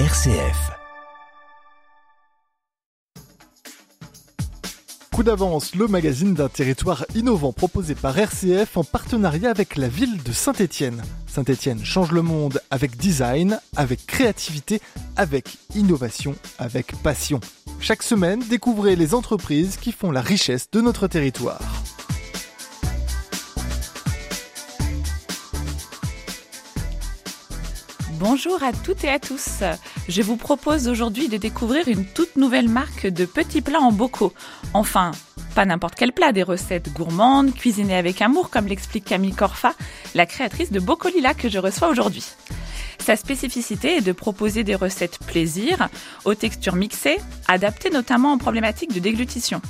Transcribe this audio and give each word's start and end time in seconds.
RCF. 0.00 0.72
Coup 5.12 5.22
d'avance, 5.22 5.76
le 5.76 5.86
magazine 5.86 6.34
d'un 6.34 6.48
territoire 6.48 7.06
innovant 7.14 7.52
proposé 7.52 7.94
par 7.94 8.18
RCF 8.18 8.76
en 8.76 8.82
partenariat 8.82 9.50
avec 9.50 9.76
la 9.76 9.86
ville 9.86 10.20
de 10.24 10.32
Saint-Étienne. 10.32 11.00
Saint-Étienne 11.28 11.84
change 11.84 12.10
le 12.10 12.22
monde 12.22 12.60
avec 12.72 12.96
design, 12.96 13.60
avec 13.76 14.04
créativité, 14.04 14.80
avec 15.16 15.58
innovation, 15.76 16.34
avec 16.58 16.96
passion. 17.04 17.38
Chaque 17.78 18.02
semaine, 18.02 18.42
découvrez 18.50 18.96
les 18.96 19.14
entreprises 19.14 19.76
qui 19.76 19.92
font 19.92 20.10
la 20.10 20.22
richesse 20.22 20.68
de 20.72 20.80
notre 20.80 21.06
territoire. 21.06 21.60
Bonjour 28.26 28.62
à 28.62 28.72
toutes 28.72 29.04
et 29.04 29.10
à 29.10 29.18
tous. 29.18 29.62
Je 30.08 30.22
vous 30.22 30.38
propose 30.38 30.88
aujourd'hui 30.88 31.28
de 31.28 31.36
découvrir 31.36 31.88
une 31.88 32.06
toute 32.06 32.36
nouvelle 32.36 32.70
marque 32.70 33.06
de 33.06 33.26
petits 33.26 33.60
plats 33.60 33.82
en 33.82 33.92
bocaux. 33.92 34.32
Enfin, 34.72 35.10
pas 35.54 35.66
n'importe 35.66 35.94
quel 35.94 36.10
plat, 36.10 36.32
des 36.32 36.42
recettes 36.42 36.90
gourmandes, 36.94 37.52
cuisinées 37.52 37.98
avec 37.98 38.22
amour, 38.22 38.48
comme 38.48 38.66
l'explique 38.66 39.04
Camille 39.04 39.34
Corfa, 39.34 39.74
la 40.14 40.24
créatrice 40.24 40.72
de 40.72 40.80
Bocolila 40.80 41.34
que 41.34 41.50
je 41.50 41.58
reçois 41.58 41.88
aujourd'hui. 41.88 42.24
Sa 42.98 43.16
spécificité 43.16 43.98
est 43.98 44.00
de 44.00 44.12
proposer 44.12 44.64
des 44.64 44.74
recettes 44.74 45.18
plaisir, 45.18 45.90
aux 46.24 46.34
textures 46.34 46.76
mixées, 46.76 47.18
adaptées 47.46 47.90
notamment 47.90 48.32
aux 48.32 48.38
problématiques 48.38 48.94
de 48.94 49.00
déglutition. 49.00 49.60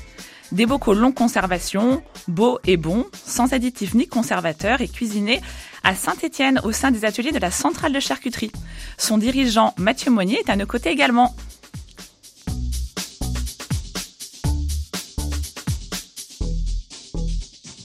Des 0.53 0.67
bocaux 0.67 0.95
longue 0.95 1.15
conservation, 1.15 2.03
beaux 2.29 2.59
et 2.65 2.77
bons, 2.77 3.07
sans 3.27 3.53
additifs 3.53 3.95
ni 3.95 4.07
conservateurs 4.07 4.81
et 4.81 4.89
cuisinés 4.89 5.41
à 5.83 5.95
Saint-Étienne 5.95 6.61
au 6.65 6.73
sein 6.73 6.91
des 6.91 7.05
ateliers 7.05 7.33
de 7.33 7.39
la 7.39 7.51
centrale 7.51 7.93
de 7.93 8.01
charcuterie. 8.01 8.53
Son 8.99 9.19
dirigeant 9.19 9.75
Mathieu 9.79 10.11
Monnier 10.11 10.39
est 10.39 10.51
à 10.51 10.57
nos 10.57 10.67
côtés 10.67 10.91
également. 10.91 11.35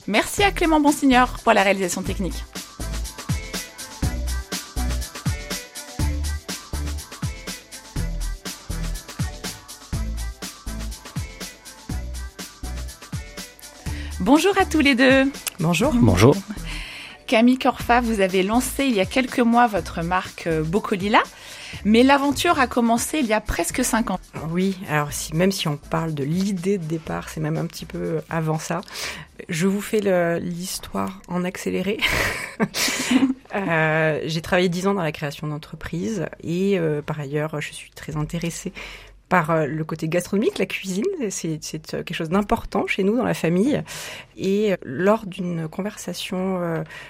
Merci 0.07 0.43
à 0.43 0.51
Clément 0.51 0.79
Bonsignor 0.79 1.37
pour 1.43 1.53
la 1.53 1.61
réalisation 1.61 2.01
technique. 2.01 2.43
Bonjour 14.21 14.53
à 14.59 14.65
tous 14.65 14.81
les 14.81 14.95
deux. 14.95 15.31
Bonjour. 15.61 15.93
Bonjour. 15.93 16.35
Camille 17.25 17.57
Corfa, 17.57 18.01
vous 18.01 18.19
avez 18.19 18.43
lancé 18.43 18.83
il 18.83 18.93
y 18.93 18.99
a 18.99 19.05
quelques 19.05 19.39
mois 19.39 19.67
votre 19.67 20.01
marque 20.01 20.47
euh, 20.47 20.61
Bocolila, 20.61 21.21
mais 21.85 22.03
l'aventure 22.03 22.59
a 22.59 22.67
commencé 22.67 23.19
il 23.19 23.27
y 23.27 23.33
a 23.33 23.39
presque 23.39 23.85
cinq 23.85 24.11
ans. 24.11 24.19
Oui, 24.49 24.77
alors 24.89 25.13
si, 25.13 25.33
même 25.33 25.53
si 25.53 25.69
on 25.69 25.77
parle 25.77 26.13
de 26.13 26.25
l'idée 26.25 26.77
de 26.77 26.83
départ, 26.83 27.29
c'est 27.29 27.39
même 27.39 27.55
un 27.55 27.65
petit 27.65 27.85
peu 27.85 28.19
avant 28.29 28.59
ça. 28.59 28.81
Je 29.47 29.67
vous 29.67 29.79
fais 29.79 30.01
l'histoire 30.41 31.21
en 31.29 31.45
accéléré. 31.45 31.99
euh, 33.55 34.19
J'ai 34.25 34.41
travaillé 34.41 34.67
dix 34.67 34.85
ans 34.87 34.95
dans 34.95 35.03
la 35.03 35.13
création 35.13 35.47
d'entreprises 35.47 36.25
et 36.43 36.77
euh, 36.77 37.01
par 37.01 37.21
ailleurs, 37.21 37.61
je 37.61 37.71
suis 37.71 37.91
très 37.91 38.17
intéressée 38.17 38.73
par 39.29 39.51
euh, 39.51 39.67
le 39.67 39.83
côté 39.85 40.09
gastronomique, 40.09 40.57
la 40.57 40.65
cuisine, 40.65 41.05
c'est 41.29 41.93
euh, 41.93 42.03
quelque 42.03 42.13
chose 42.13 42.29
d'important 42.29 42.87
chez 42.87 43.03
nous 43.03 43.15
dans 43.15 43.23
la 43.23 43.35
famille. 43.35 43.81
Et 44.35 44.73
euh, 44.73 44.77
lors 44.83 45.25
d'une 45.25 45.67
conversation 45.69 46.39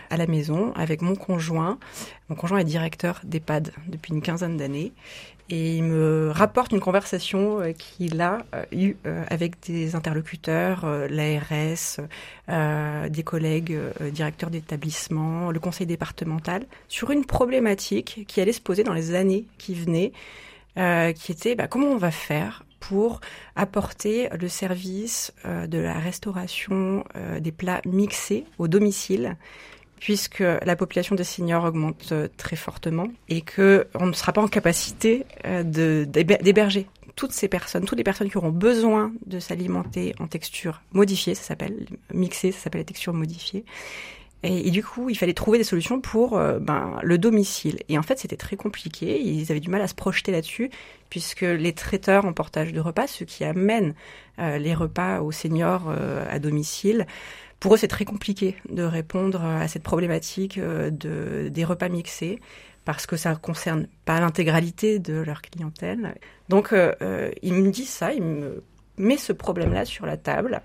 à 0.09 0.17
la 0.17 0.27
maison 0.27 0.73
avec 0.75 1.01
mon 1.01 1.15
conjoint, 1.15 1.79
mon 2.27 2.35
conjoint 2.35 2.59
est 2.59 2.65
directeur 2.65 3.21
d'EHPAD 3.23 3.71
depuis 3.87 4.13
une 4.13 4.21
quinzaine 4.21 4.57
d'années, 4.57 4.91
et 5.49 5.77
il 5.77 5.83
me 5.83 6.29
rapporte 6.31 6.71
une 6.71 6.79
conversation 6.79 7.61
qu'il 7.77 8.21
a 8.21 8.39
eue 8.71 8.95
avec 9.29 9.59
des 9.65 9.95
interlocuteurs, 9.95 10.85
l'ARS, 11.09 11.99
des 13.09 13.23
collègues 13.23 13.79
directeurs 14.11 14.49
d'établissement, 14.51 15.51
le 15.51 15.59
conseil 15.59 15.87
départemental, 15.87 16.65
sur 16.87 17.11
une 17.11 17.25
problématique 17.25 18.25
qui 18.27 18.41
allait 18.41 18.53
se 18.53 18.61
poser 18.61 18.83
dans 18.83 18.93
les 18.93 19.15
années 19.15 19.45
qui 19.57 19.73
venaient 19.73 20.11
euh, 20.77 21.13
qui 21.13 21.31
était 21.31 21.55
bah, 21.55 21.67
comment 21.67 21.87
on 21.87 21.97
va 21.97 22.11
faire 22.11 22.63
pour 22.79 23.21
apporter 23.55 24.29
le 24.39 24.47
service 24.47 25.33
euh, 25.45 25.67
de 25.67 25.77
la 25.77 25.99
restauration 25.99 27.03
euh, 27.15 27.39
des 27.39 27.51
plats 27.51 27.81
mixés 27.85 28.45
au 28.57 28.67
domicile 28.67 29.35
puisque 29.99 30.39
la 30.39 30.75
population 30.77 31.15
des 31.15 31.25
seniors 31.25 31.65
augmente 31.65 32.13
très 32.37 32.55
fortement 32.55 33.09
et 33.27 33.41
que 33.41 33.85
on 33.95 34.05
ne 34.05 34.13
sera 34.13 34.31
pas 34.31 34.41
en 34.41 34.47
capacité 34.47 35.25
d'héberger 35.43 36.87
toutes 37.17 37.33
ces 37.33 37.49
personnes, 37.49 37.83
toutes 37.83 37.97
les 37.97 38.05
personnes 38.05 38.29
qui 38.29 38.37
auront 38.37 38.49
besoin 38.49 39.11
de 39.25 39.39
s'alimenter 39.39 40.15
en 40.21 40.27
texture 40.27 40.81
modifiée, 40.93 41.35
ça 41.35 41.43
s'appelle 41.43 41.85
mixée, 42.13 42.53
ça 42.53 42.61
s'appelle 42.61 42.79
la 42.79 42.85
texture 42.85 43.11
modifiée, 43.13 43.65
et, 44.41 44.71
du 44.71 44.83
coup, 44.83 45.09
il 45.09 45.15
fallait 45.15 45.33
trouver 45.33 45.57
des 45.57 45.65
solutions 45.65 45.99
pour 45.99 46.37
euh, 46.37 46.59
ben, 46.59 46.97
le 47.03 47.17
domicile. 47.17 47.79
Et 47.89 47.97
en 47.97 48.03
fait, 48.03 48.19
c'était 48.19 48.37
très 48.37 48.55
compliqué. 48.55 49.21
Ils 49.21 49.51
avaient 49.51 49.59
du 49.59 49.69
mal 49.69 49.81
à 49.81 49.87
se 49.87 49.95
projeter 49.95 50.31
là-dessus, 50.31 50.69
puisque 51.09 51.41
les 51.41 51.73
traiteurs 51.73 52.25
en 52.25 52.31
portage 52.31 52.71
de 52.71 52.79
repas, 52.79 53.07
ceux 53.07 53.25
qui 53.25 53.43
amènent 53.43 53.95
euh, 54.39 54.57
les 54.57 54.73
repas 54.73 55.19
aux 55.19 55.33
seniors 55.33 55.87
euh, 55.89 56.25
à 56.29 56.39
domicile, 56.39 57.05
pour 57.59 57.73
eux, 57.73 57.77
c'est 57.77 57.89
très 57.89 58.05
compliqué 58.05 58.55
de 58.69 58.83
répondre 58.83 59.43
à 59.43 59.67
cette 59.67 59.83
problématique 59.83 60.57
de, 60.57 61.49
des 61.49 61.65
repas 61.65 61.89
mixés 61.89 62.39
parce 62.85 63.05
que 63.05 63.17
ça 63.17 63.35
concerne 63.35 63.87
pas 64.05 64.21
l'intégralité 64.21 64.99
de 64.99 65.15
leur 65.15 65.41
clientèle. 65.41 66.15
Donc, 66.47 66.73
ils 67.41 67.53
me 67.53 67.69
disent 67.69 67.89
ça, 67.89 68.13
ils 68.13 68.23
me 68.23 68.63
mettent 68.95 69.19
ce 69.19 69.33
problème-là 69.33 69.83
sur 69.83 70.05
la 70.05 70.15
table. 70.15 70.61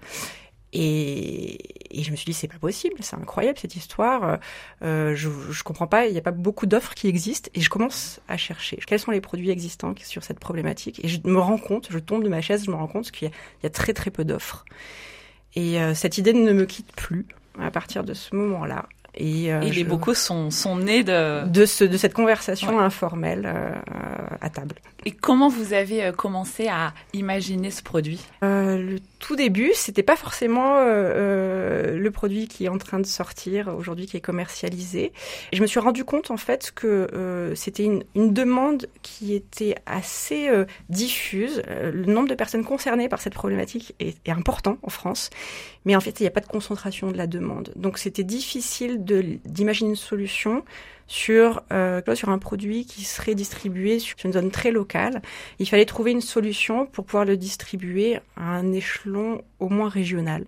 Et, 0.74 1.58
je 1.96 2.10
me 2.10 2.16
suis 2.16 2.26
dit, 2.26 2.34
c'est 2.34 2.48
pas 2.48 2.58
possible, 2.58 2.96
c'est 3.00 3.14
incroyable 3.14 3.56
cette 3.58 3.76
histoire. 3.76 4.40
Euh, 4.82 5.14
je, 5.14 5.30
je 5.50 5.62
comprends 5.62 5.86
pas, 5.86 6.06
il 6.06 6.12
n'y 6.12 6.18
a 6.18 6.22
pas 6.22 6.32
beaucoup 6.32 6.66
d'offres 6.66 6.94
qui 6.94 7.06
existent. 7.06 7.48
Et 7.54 7.60
je 7.60 7.70
commence 7.70 8.20
à 8.28 8.36
chercher 8.36 8.78
quels 8.84 8.98
sont 8.98 9.12
les 9.12 9.20
produits 9.20 9.50
existants 9.50 9.94
sur 10.02 10.24
cette 10.24 10.40
problématique? 10.40 11.02
Et 11.04 11.08
je 11.08 11.20
me 11.24 11.38
rends 11.38 11.58
compte, 11.58 11.88
je 11.90 11.98
tombe 11.98 12.24
de 12.24 12.28
ma 12.28 12.40
chaise, 12.40 12.64
je 12.64 12.70
me 12.70 12.76
rends 12.76 12.88
compte 12.88 13.12
qu'il 13.12 13.30
y, 13.62 13.66
a 13.66 13.70
très 13.70 13.92
très 13.92 14.10
peu 14.10 14.24
d'offres. 14.24 14.64
Et 15.54 15.80
euh, 15.80 15.94
cette 15.94 16.18
idée 16.18 16.32
ne 16.32 16.52
me 16.52 16.64
quitte 16.64 16.92
plus 16.92 17.26
à 17.60 17.70
partir 17.70 18.02
de 18.02 18.12
ce 18.12 18.34
moment-là. 18.34 18.88
Et, 19.16 19.52
euh, 19.52 19.60
les 19.60 19.84
bocaux 19.84 20.14
sont, 20.14 20.50
sont 20.50 20.76
nés 20.76 21.04
de... 21.04 21.46
De, 21.46 21.66
ce, 21.66 21.84
de 21.84 21.96
cette 21.96 22.14
conversation 22.14 22.78
informelle 22.80 23.44
euh, 23.46 23.72
à 24.40 24.50
table. 24.50 24.76
Et 25.04 25.10
comment 25.12 25.48
vous 25.48 25.72
avez 25.72 26.04
euh, 26.04 26.12
commencé 26.12 26.68
à 26.68 26.94
imaginer 27.12 27.70
ce 27.70 27.82
produit? 27.82 28.20
Euh, 28.42 28.76
Le 28.78 28.98
tout 29.18 29.36
début, 29.36 29.70
c'était 29.74 30.02
pas 30.02 30.16
forcément 30.16 30.74
le 30.84 32.08
produit 32.10 32.46
qui 32.46 32.66
est 32.66 32.68
en 32.68 32.78
train 32.78 32.98
de 32.98 33.06
sortir 33.06 33.74
aujourd'hui, 33.76 34.06
qui 34.06 34.16
est 34.16 34.20
commercialisé. 34.20 35.12
Et 35.52 35.56
je 35.56 35.62
me 35.62 35.66
suis 35.66 35.80
rendu 35.80 36.04
compte 36.04 36.30
en 36.30 36.36
fait 36.36 36.72
que 36.74 37.52
c'était 37.54 37.84
une, 37.84 38.04
une, 38.14 38.34
demande 38.34 38.86
qui 39.02 39.34
était 39.34 39.76
assez 39.86 40.50
diffuse. 40.90 41.62
Le 41.68 42.04
nombre 42.04 42.28
de 42.28 42.34
personnes 42.34 42.64
concernées 42.64 43.08
par 43.08 43.22
cette 43.22 43.32
problématique 43.32 43.94
est, 43.98 44.16
est 44.26 44.30
important 44.30 44.76
en 44.82 44.90
France, 44.90 45.30
mais 45.84 45.96
en 45.96 46.00
fait, 46.00 46.20
il 46.20 46.22
n'y 46.22 46.26
a 46.26 46.30
pas 46.30 46.40
de 46.40 46.46
concentration 46.46 47.10
de 47.10 47.16
la 47.16 47.26
demande. 47.26 47.72
Donc, 47.76 47.98
c'était 47.98 48.24
difficile 48.24 49.03
d'imaginer 49.04 49.90
une 49.90 49.96
solution 49.96 50.64
sur, 51.06 51.62
euh, 51.72 52.00
sur 52.14 52.28
un 52.28 52.38
produit 52.38 52.86
qui 52.86 53.04
serait 53.04 53.34
distribué 53.34 53.98
sur 53.98 54.16
une 54.24 54.32
zone 54.32 54.50
très 54.50 54.70
locale. 54.70 55.22
Il 55.58 55.68
fallait 55.68 55.84
trouver 55.84 56.12
une 56.12 56.20
solution 56.20 56.86
pour 56.86 57.04
pouvoir 57.04 57.24
le 57.24 57.36
distribuer 57.36 58.18
à 58.36 58.56
un 58.56 58.72
échelon 58.72 59.42
au 59.60 59.68
moins 59.68 59.88
régional. 59.88 60.44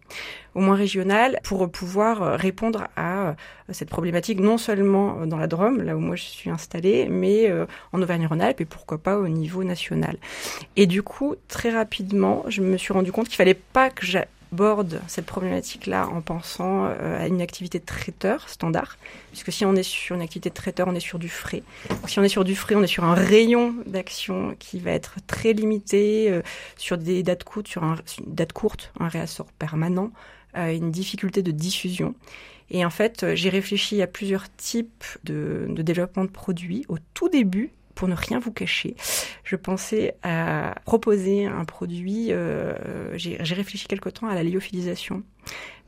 Au 0.55 0.61
moins 0.61 0.75
régional 0.75 1.39
pour 1.43 1.71
pouvoir 1.71 2.39
répondre 2.39 2.89
à 2.97 3.29
euh, 3.29 3.35
cette 3.71 3.91
problématique 3.91 4.41
non 4.41 4.57
seulement 4.57 5.27
dans 5.27 5.37
la 5.37 5.47
Drôme, 5.47 5.83
là 5.83 5.97
où 5.97 6.01
moi 6.01 6.17
je 6.17 6.25
suis 6.25 6.51
installée, 6.51 7.09
mais 7.11 7.51
euh, 7.51 7.67
en 7.93 8.01
Auvergne-Rhône-Alpes 8.01 8.61
et 8.63 8.65
pourquoi 8.65 8.99
pas 8.99 9.19
au 9.19 9.29
niveau 9.29 9.65
national. 9.65 10.17
Et 10.77 10.87
du 10.87 11.03
coup, 11.03 11.37
très 11.49 11.71
rapidement, 11.71 12.45
je 12.49 12.63
me 12.63 12.77
suis 12.79 12.93
rendu 12.93 13.13
compte 13.13 13.27
qu'il 13.27 13.37
fallait 13.37 13.55
pas 13.55 13.91
que 13.91 14.07
borde 14.53 15.01
cette 15.09 15.27
problématique-là 15.27 16.09
en 16.09 16.21
pensant 16.21 16.87
euh, 16.87 17.23
à 17.23 17.27
une 17.27 17.41
activité 17.41 17.79
de 17.79 17.85
traiteur 17.85 18.49
standard, 18.49 18.97
puisque 19.31 19.53
si 19.53 19.65
on 19.65 19.75
est 19.75 19.83
sur 19.83 20.17
une 20.17 20.23
activité 20.23 20.51
de 20.51 20.55
traiteur, 20.55 20.89
on 20.89 20.95
est 20.95 21.01
sur 21.01 21.19
du 21.19 21.29
frais. 21.29 21.63
si 22.07 22.19
on 22.19 22.23
est 22.23 22.29
sur 22.29 22.45
du 22.45 22.55
frais, 22.55 22.75
on 22.75 22.83
est 22.83 22.89
sur 22.89 23.05
un 23.05 23.15
rayon 23.15 23.75
d'action 23.87 24.55
qui 24.59 24.79
va 24.79 24.93
être 24.93 25.17
très 25.27 25.53
limité, 25.53 26.31
euh, 26.31 26.43
sur 26.77 26.99
des 26.99 27.23
dates 27.23 27.45
courtes, 27.45 27.69
sur 27.69 27.85
un, 27.85 27.97
une 28.19 28.35
date 28.35 28.53
courte, 28.53 28.93
un 29.01 29.09
réassort 29.09 29.47
permanent, 29.59 30.11
euh, 30.57 30.73
une 30.73 30.91
difficulté 30.91 31.43
de 31.43 31.51
diffusion. 31.51 32.15
Et 32.71 32.85
en 32.85 32.91
fait, 32.91 33.35
j'ai 33.35 33.49
réfléchi 33.49 34.03
à 34.03 34.09
plusieurs 34.09 34.55
types 34.57 35.05
de 35.23 35.69
développement 35.71 36.25
de 36.25 36.31
produits. 36.31 36.85
Au 36.89 36.97
tout 37.15 37.29
début, 37.29 37.71
pour 37.97 38.07
ne 38.07 38.15
rien 38.15 38.39
vous 38.39 38.53
cacher, 38.53 38.95
je 39.43 39.57
pensais 39.57 40.15
à 40.23 40.77
proposer 40.85 41.47
un 41.47 41.65
produit, 41.65 42.29
euh, 42.31 42.75
j'ai 43.17 43.55
réfléchi 43.55 43.89
quelque 43.89 44.11
temps 44.11 44.29
à 44.29 44.35
la 44.37 44.45
lyophilisation 44.45 45.25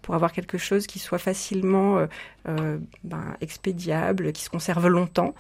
pour 0.03 0.15
avoir 0.15 0.33
quelque 0.33 0.57
chose 0.57 0.87
qui 0.87 0.99
soit 0.99 1.19
facilement 1.19 1.99
euh, 1.99 2.07
euh, 2.49 2.79
ben, 3.05 3.37
expédiable, 3.43 4.33
qui 4.33 4.43
se 4.43 4.49
conserve 4.49 4.89
longtemps. 4.89 5.35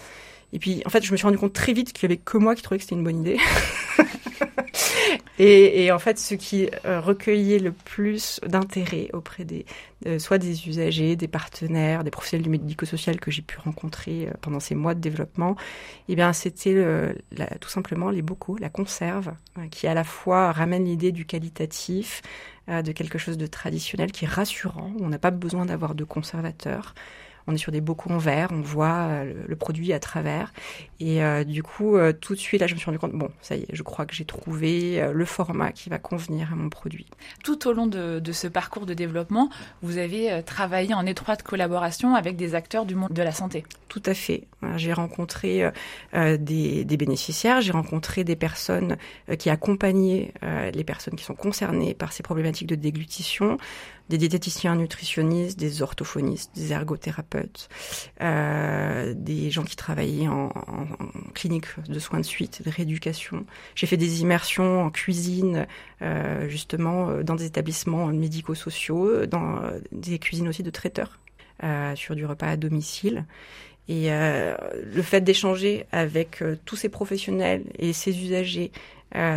Et 0.52 0.58
puis, 0.58 0.82
en 0.84 0.90
fait, 0.90 1.02
je 1.02 1.10
me 1.10 1.16
suis 1.16 1.24
rendu 1.24 1.38
compte 1.38 1.54
très 1.54 1.72
vite 1.72 1.92
qu'il 1.94 2.02
y 2.02 2.12
avait 2.12 2.20
que 2.22 2.36
moi 2.36 2.54
qui 2.54 2.62
trouvais 2.62 2.78
que 2.78 2.84
c'était 2.84 2.96
une 2.96 3.04
bonne 3.04 3.20
idée. 3.20 3.38
et, 5.38 5.84
et, 5.84 5.92
en 5.92 5.98
fait, 5.98 6.18
ce 6.18 6.34
qui 6.34 6.68
euh, 6.84 7.00
recueillait 7.00 7.60
le 7.60 7.72
plus 7.72 8.40
d'intérêt 8.46 9.08
auprès 9.12 9.44
des, 9.44 9.66
euh, 10.06 10.18
soit 10.18 10.38
des 10.38 10.68
usagers, 10.68 11.14
des 11.14 11.28
partenaires, 11.28 12.02
des 12.02 12.10
professionnels 12.10 12.42
du 12.42 12.50
médico-social 12.50 13.20
que 13.20 13.30
j'ai 13.30 13.42
pu 13.42 13.58
rencontrer 13.58 14.26
euh, 14.26 14.32
pendant 14.40 14.58
ces 14.58 14.74
mois 14.74 14.94
de 14.94 15.00
développement, 15.00 15.56
eh 16.08 16.16
bien, 16.16 16.32
c'était 16.32 17.14
tout 17.60 17.68
simplement 17.68 18.10
les 18.10 18.22
bocaux, 18.22 18.56
la 18.58 18.68
conserve, 18.68 19.32
qui 19.70 19.86
à 19.86 19.94
la 19.94 20.04
fois 20.04 20.52
ramène 20.52 20.84
l'idée 20.84 21.12
du 21.12 21.24
qualitatif, 21.24 22.22
de 22.68 22.92
quelque 22.92 23.18
chose 23.18 23.38
de 23.38 23.46
traditionnel 23.46 24.12
qui 24.12 24.24
est 24.24 24.28
rassurant. 24.28 24.92
On 25.00 25.08
n'a 25.08 25.18
pas 25.18 25.30
besoin 25.30 25.66
d'avoir 25.66 25.94
de 25.94 26.04
conservateur 26.04 26.94
on 27.48 27.54
est 27.54 27.58
sur 27.58 27.72
des 27.72 27.80
bocaux 27.80 28.10
en 28.10 28.18
verre, 28.18 28.48
on 28.52 28.60
voit 28.60 29.08
euh, 29.08 29.32
le, 29.46 29.56
produit 29.56 29.92
à 29.92 29.98
travers. 29.98 30.52
Et 31.00 31.24
euh, 31.24 31.44
du 31.44 31.62
coup, 31.62 31.96
euh, 31.96 32.12
tout 32.12 32.34
de 32.34 32.38
suite, 32.38 32.60
là, 32.60 32.66
je 32.66 32.74
me 32.74 32.78
suis 32.78 32.86
rendu 32.86 32.98
compte, 32.98 33.12
bon, 33.12 33.30
ça 33.40 33.56
y 33.56 33.62
est, 33.62 33.66
je 33.72 33.82
crois 33.82 34.04
que 34.04 34.14
j'ai 34.14 34.26
trouvé 34.26 35.02
le 35.12 35.24
format 35.24 35.72
qui 35.72 35.88
va 35.88 35.98
convenir 35.98 36.52
à 36.52 36.56
mon 36.56 36.68
produit. 36.68 37.06
Tout 37.42 37.66
au 37.66 37.72
long 37.72 37.86
de, 37.86 38.20
ce 38.32 38.46
parcours 38.46 38.84
de 38.84 38.92
développement, 38.92 39.48
vous 39.82 39.96
avez 39.96 40.42
travaillé 40.44 40.92
en 40.92 41.06
étroite 41.06 41.42
collaboration 41.42 42.14
avec 42.14 42.36
des 42.36 42.54
acteurs 42.54 42.84
du 42.84 42.94
monde 42.94 43.12
de 43.12 43.22
la 43.22 43.32
santé. 43.32 43.64
Tout 43.88 44.02
à 44.04 44.12
fait. 44.12 44.44
J'ai 44.76 44.92
rencontré 44.92 45.70
des, 46.12 46.84
des, 46.84 46.96
bénéficiaires, 46.96 47.62
j'ai 47.62 47.72
rencontré 47.72 48.24
des 48.24 48.36
personnes 48.36 48.96
qui 49.38 49.48
accompagnaient 49.48 50.34
les 50.42 50.84
personnes 50.84 51.14
qui 51.14 51.24
sont 51.24 51.34
concernées 51.34 51.94
par 51.94 52.12
ces 52.12 52.22
problématiques 52.22 52.68
de 52.68 52.74
déglutition 52.74 53.56
des 54.08 54.18
diététiciens 54.18 54.76
nutritionnistes, 54.76 55.58
des 55.58 55.82
orthophonistes, 55.82 56.52
des 56.54 56.72
ergothérapeutes, 56.72 57.68
euh, 58.20 59.14
des 59.14 59.50
gens 59.50 59.64
qui 59.64 59.76
travaillaient 59.76 60.28
en, 60.28 60.46
en, 60.46 60.86
clinique 61.34 61.66
de 61.88 61.98
soins 61.98 62.20
de 62.20 62.24
suite, 62.24 62.62
de 62.64 62.70
rééducation. 62.70 63.44
J'ai 63.74 63.86
fait 63.86 63.96
des 63.96 64.22
immersions 64.22 64.84
en 64.84 64.90
cuisine, 64.90 65.66
euh, 66.02 66.48
justement, 66.48 67.10
euh, 67.10 67.22
dans 67.22 67.34
des 67.34 67.44
établissements 67.44 68.06
médico-sociaux, 68.06 69.26
dans 69.26 69.62
euh, 69.62 69.78
des 69.92 70.18
cuisines 70.18 70.48
aussi 70.48 70.62
de 70.62 70.70
traiteurs, 70.70 71.18
euh, 71.62 71.94
sur 71.94 72.14
du 72.14 72.24
repas 72.24 72.48
à 72.48 72.56
domicile. 72.56 73.24
Et 73.88 74.12
euh, 74.12 74.54
le 74.94 75.02
fait 75.02 75.22
d'échanger 75.22 75.86
avec 75.92 76.44
tous 76.66 76.76
ces 76.76 76.90
professionnels 76.90 77.64
et 77.78 77.94
ces 77.94 78.18
usagers 78.22 78.70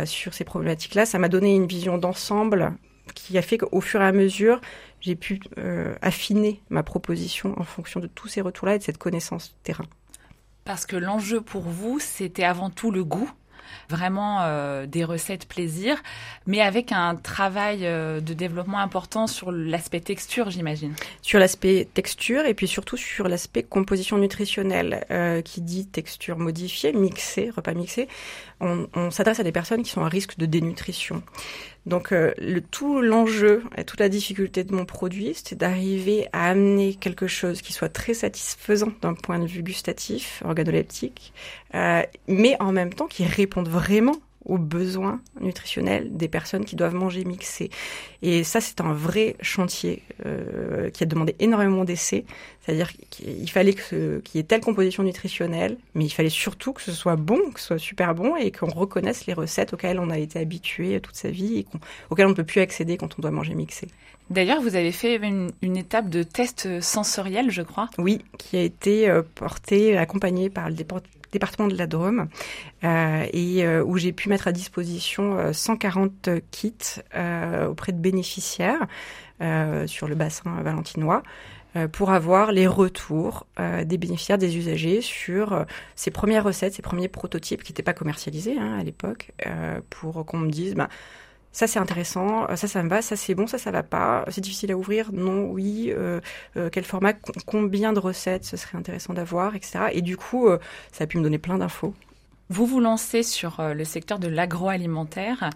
sur 0.04 0.34
ces 0.34 0.44
problématiques-là, 0.44 1.06
ça 1.06 1.18
m'a 1.18 1.30
donné 1.30 1.54
une 1.54 1.66
vision 1.66 1.96
d'ensemble 1.96 2.74
qui 3.14 3.36
a 3.38 3.42
fait 3.42 3.58
qu'au 3.58 3.80
fur 3.80 4.00
et 4.00 4.06
à 4.06 4.12
mesure, 4.12 4.60
j'ai 5.00 5.16
pu 5.16 5.40
euh, 5.58 5.94
affiner 6.02 6.60
ma 6.70 6.82
proposition 6.82 7.58
en 7.58 7.64
fonction 7.64 8.00
de 8.00 8.06
tous 8.06 8.28
ces 8.28 8.40
retours-là 8.40 8.76
et 8.76 8.78
de 8.78 8.82
cette 8.82 8.98
connaissance 8.98 9.54
terrain. 9.62 9.86
Parce 10.64 10.86
que 10.86 10.96
l'enjeu 10.96 11.40
pour 11.40 11.62
vous, 11.62 11.98
c'était 11.98 12.44
avant 12.44 12.70
tout 12.70 12.90
le 12.90 13.04
goût 13.04 13.30
vraiment 13.88 14.40
euh, 14.42 14.86
des 14.86 15.04
recettes 15.04 15.46
plaisir, 15.46 16.02
mais 16.46 16.60
avec 16.60 16.92
un 16.92 17.14
travail 17.16 17.80
euh, 17.82 18.20
de 18.20 18.34
développement 18.34 18.78
important 18.78 19.26
sur 19.26 19.52
l'aspect 19.52 20.00
texture, 20.00 20.50
j'imagine. 20.50 20.94
Sur 21.20 21.38
l'aspect 21.38 21.88
texture 21.92 22.44
et 22.46 22.54
puis 22.54 22.68
surtout 22.68 22.96
sur 22.96 23.28
l'aspect 23.28 23.62
composition 23.62 24.18
nutritionnelle, 24.18 25.04
euh, 25.10 25.42
qui 25.42 25.60
dit 25.60 25.86
texture 25.86 26.38
modifiée, 26.38 26.92
mixée, 26.92 27.50
repas 27.50 27.74
mixé. 27.74 28.08
On, 28.60 29.10
s'adresse 29.10 29.40
à 29.40 29.42
des 29.42 29.50
personnes 29.50 29.82
qui 29.82 29.90
sont 29.90 30.04
à 30.04 30.08
risque 30.08 30.38
de 30.38 30.46
dénutrition. 30.46 31.24
Donc 31.84 32.14
tout 32.70 33.02
l'enjeu 33.02 33.64
et 33.76 33.82
toute 33.82 33.98
la 33.98 34.08
difficulté 34.08 34.62
de 34.62 34.72
mon 34.72 34.84
produit, 34.84 35.32
c'était 35.34 35.56
d'arriver 35.56 36.28
à 36.32 36.48
amener 36.48 36.94
quelque 36.94 37.26
chose 37.26 37.60
qui 37.60 37.72
soit 37.72 37.88
très 37.88 38.14
satisfaisant 38.14 38.92
d'un 39.02 39.14
point 39.14 39.40
de 39.40 39.46
vue 39.46 39.64
gustatif, 39.64 40.44
organoleptique, 40.44 41.32
mais 41.74 42.56
en 42.60 42.70
même 42.70 42.94
temps 42.94 43.08
qui 43.08 43.24
répondent 43.52 43.68
vraiment 43.68 44.16
aux 44.44 44.58
besoins 44.58 45.20
nutritionnels 45.40 46.16
des 46.16 46.26
personnes 46.26 46.64
qui 46.64 46.74
doivent 46.74 46.94
manger 46.94 47.24
mixé. 47.24 47.70
Et 48.22 48.42
ça, 48.42 48.60
c'est 48.60 48.80
un 48.80 48.92
vrai 48.92 49.36
chantier 49.40 50.02
euh, 50.26 50.90
qui 50.90 51.04
a 51.04 51.06
demandé 51.06 51.36
énormément 51.38 51.84
d'essais. 51.84 52.24
C'est-à-dire 52.60 52.90
qu'il 53.10 53.48
fallait 53.50 53.74
qu'il 53.74 54.22
y 54.34 54.38
ait 54.38 54.42
telle 54.42 54.62
composition 54.62 55.04
nutritionnelle, 55.04 55.76
mais 55.94 56.06
il 56.06 56.10
fallait 56.10 56.28
surtout 56.28 56.72
que 56.72 56.82
ce 56.82 56.90
soit 56.90 57.14
bon, 57.14 57.38
que 57.54 57.60
ce 57.60 57.66
soit 57.66 57.78
super 57.78 58.16
bon 58.16 58.34
et 58.34 58.50
qu'on 58.50 58.70
reconnaisse 58.70 59.26
les 59.26 59.34
recettes 59.34 59.74
auxquelles 59.74 60.00
on 60.00 60.10
a 60.10 60.18
été 60.18 60.40
habitué 60.40 60.98
toute 61.00 61.16
sa 61.16 61.30
vie 61.30 61.58
et 61.58 61.66
auxquelles 62.10 62.26
on 62.26 62.30
ne 62.30 62.34
peut 62.34 62.42
plus 62.42 62.62
accéder 62.62 62.96
quand 62.96 63.16
on 63.18 63.22
doit 63.22 63.30
manger 63.30 63.54
mixé. 63.54 63.86
D'ailleurs, 64.30 64.62
vous 64.62 64.74
avez 64.74 64.92
fait 64.92 65.16
une, 65.16 65.50
une, 65.60 65.76
étape 65.76 66.08
de 66.08 66.22
test 66.22 66.80
sensoriel, 66.80 67.50
je 67.50 67.62
crois. 67.62 67.90
Oui, 67.98 68.24
qui 68.38 68.56
a 68.56 68.62
été 68.62 69.08
euh, 69.08 69.22
portée, 69.34 69.96
accompagnée 69.96 70.48
par 70.48 70.68
le 70.68 70.74
département 71.32 71.66
de 71.66 71.76
la 71.76 71.86
Drôme 71.86 72.28
euh, 72.84 73.26
et 73.32 73.64
euh, 73.64 73.82
où 73.82 73.96
j'ai 73.96 74.12
pu 74.12 74.28
mettre 74.28 74.46
à 74.46 74.52
disposition 74.52 75.52
140 75.52 76.28
euh, 76.28 76.40
kits 76.50 77.00
auprès 77.68 77.92
de 77.92 77.98
bénéficiaires 77.98 78.86
sur 79.86 80.06
le 80.06 80.14
bassin 80.14 80.62
valentinois 80.62 81.24
pour 81.90 82.12
avoir 82.12 82.52
les 82.52 82.68
retours 82.68 83.46
des 83.58 83.98
bénéficiaires, 83.98 84.38
des 84.38 84.56
usagers 84.56 85.00
sur 85.00 85.66
ces 85.96 86.12
premières 86.12 86.44
recettes, 86.44 86.74
ces 86.74 86.82
premiers 86.82 87.08
prototypes 87.08 87.64
qui 87.64 87.72
n'étaient 87.72 87.82
pas 87.82 87.94
commercialisés 87.94 88.56
hein, 88.56 88.78
à 88.78 88.84
l'époque, 88.84 89.32
pour 89.90 90.24
qu'on 90.26 90.38
me 90.38 90.50
dise... 90.50 90.74
Bah, 90.74 90.88
ça 91.52 91.66
c'est 91.66 91.78
intéressant, 91.78 92.46
ça 92.56 92.66
ça 92.68 92.82
me 92.82 92.88
va, 92.88 93.02
ça 93.02 93.16
c'est 93.16 93.34
bon, 93.34 93.46
ça 93.46 93.58
ça 93.58 93.70
va 93.70 93.82
pas, 93.82 94.24
c'est 94.30 94.40
difficile 94.40 94.72
à 94.72 94.76
ouvrir, 94.76 95.12
non, 95.12 95.50
oui, 95.50 95.92
euh, 95.96 96.20
euh, 96.56 96.70
quel 96.72 96.84
format, 96.84 97.12
combien 97.46 97.92
de 97.92 97.98
recettes 97.98 98.44
ce 98.44 98.56
serait 98.56 98.78
intéressant 98.78 99.14
d'avoir, 99.14 99.54
etc. 99.54 99.86
Et 99.92 100.02
du 100.02 100.16
coup, 100.16 100.48
euh, 100.48 100.58
ça 100.92 101.04
a 101.04 101.06
pu 101.06 101.18
me 101.18 101.22
donner 101.22 101.38
plein 101.38 101.58
d'infos. 101.58 101.94
Vous 102.52 102.66
vous 102.66 102.80
lancez 102.80 103.22
sur 103.22 103.60
euh, 103.60 103.72
le 103.72 103.84
secteur 103.84 104.18
de 104.18 104.28
l'agroalimentaire 104.28 105.48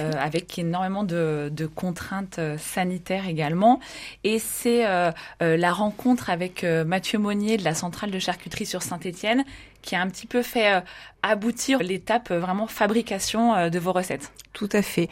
euh, 0.00 0.12
avec 0.18 0.58
énormément 0.58 1.04
de, 1.04 1.50
de, 1.52 1.66
contraintes 1.66 2.38
euh, 2.38 2.56
sanitaires 2.56 3.28
également. 3.28 3.80
Et 4.24 4.38
c'est 4.38 4.86
euh, 4.86 5.10
la 5.40 5.72
rencontre 5.74 6.30
avec 6.30 6.64
Mathieu 6.64 7.18
Monnier 7.18 7.58
de 7.58 7.64
la 7.64 7.74
centrale 7.74 8.10
de 8.10 8.18
charcuterie 8.18 8.64
sur 8.64 8.82
Saint-Étienne 8.82 9.44
qui 9.82 9.94
a 9.94 10.00
un 10.00 10.08
petit 10.08 10.26
peu 10.26 10.42
fait 10.42 10.82
aboutir 11.22 11.80
l'étape 11.80 12.32
vraiment 12.32 12.66
fabrication 12.66 13.68
de 13.68 13.78
vos 13.78 13.92
recettes. 13.92 14.32
Tout 14.54 14.68
à 14.72 14.82
fait. 14.82 15.08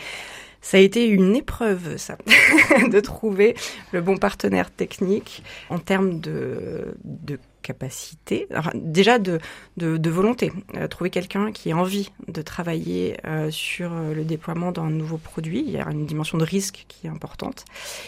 Ça 0.60 0.78
a 0.78 0.80
été 0.80 1.06
une 1.06 1.36
épreuve, 1.36 1.96
ça, 1.96 2.16
de 2.90 3.00
trouver 3.00 3.54
le 3.92 4.00
bon 4.00 4.16
partenaire 4.16 4.70
technique 4.70 5.42
en 5.70 5.78
termes 5.78 6.18
de, 6.18 6.96
de 7.04 7.38
capacité, 7.66 8.46
déjà 8.74 9.18
de, 9.18 9.40
de, 9.76 10.10
volonté, 10.10 10.52
euh, 10.76 10.86
trouver 10.86 11.10
quelqu'un 11.10 11.50
qui 11.50 11.70
ait 11.70 11.72
envie 11.72 12.12
de 12.28 12.40
travailler 12.40 13.16
euh, 13.26 13.50
sur 13.50 13.92
euh, 13.92 14.14
le 14.14 14.24
déploiement 14.24 14.70
d'un 14.70 14.88
nouveau 14.88 15.18
produit. 15.18 15.64
Il 15.66 15.72
y 15.72 15.78
a 15.78 15.90
une 15.90 16.06
dimension 16.06 16.38
de 16.38 16.44
risque 16.44 16.84
qui 16.86 17.08
est 17.08 17.10
importante. 17.10 17.64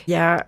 Il 0.06 0.12
y 0.12 0.16
a 0.16 0.46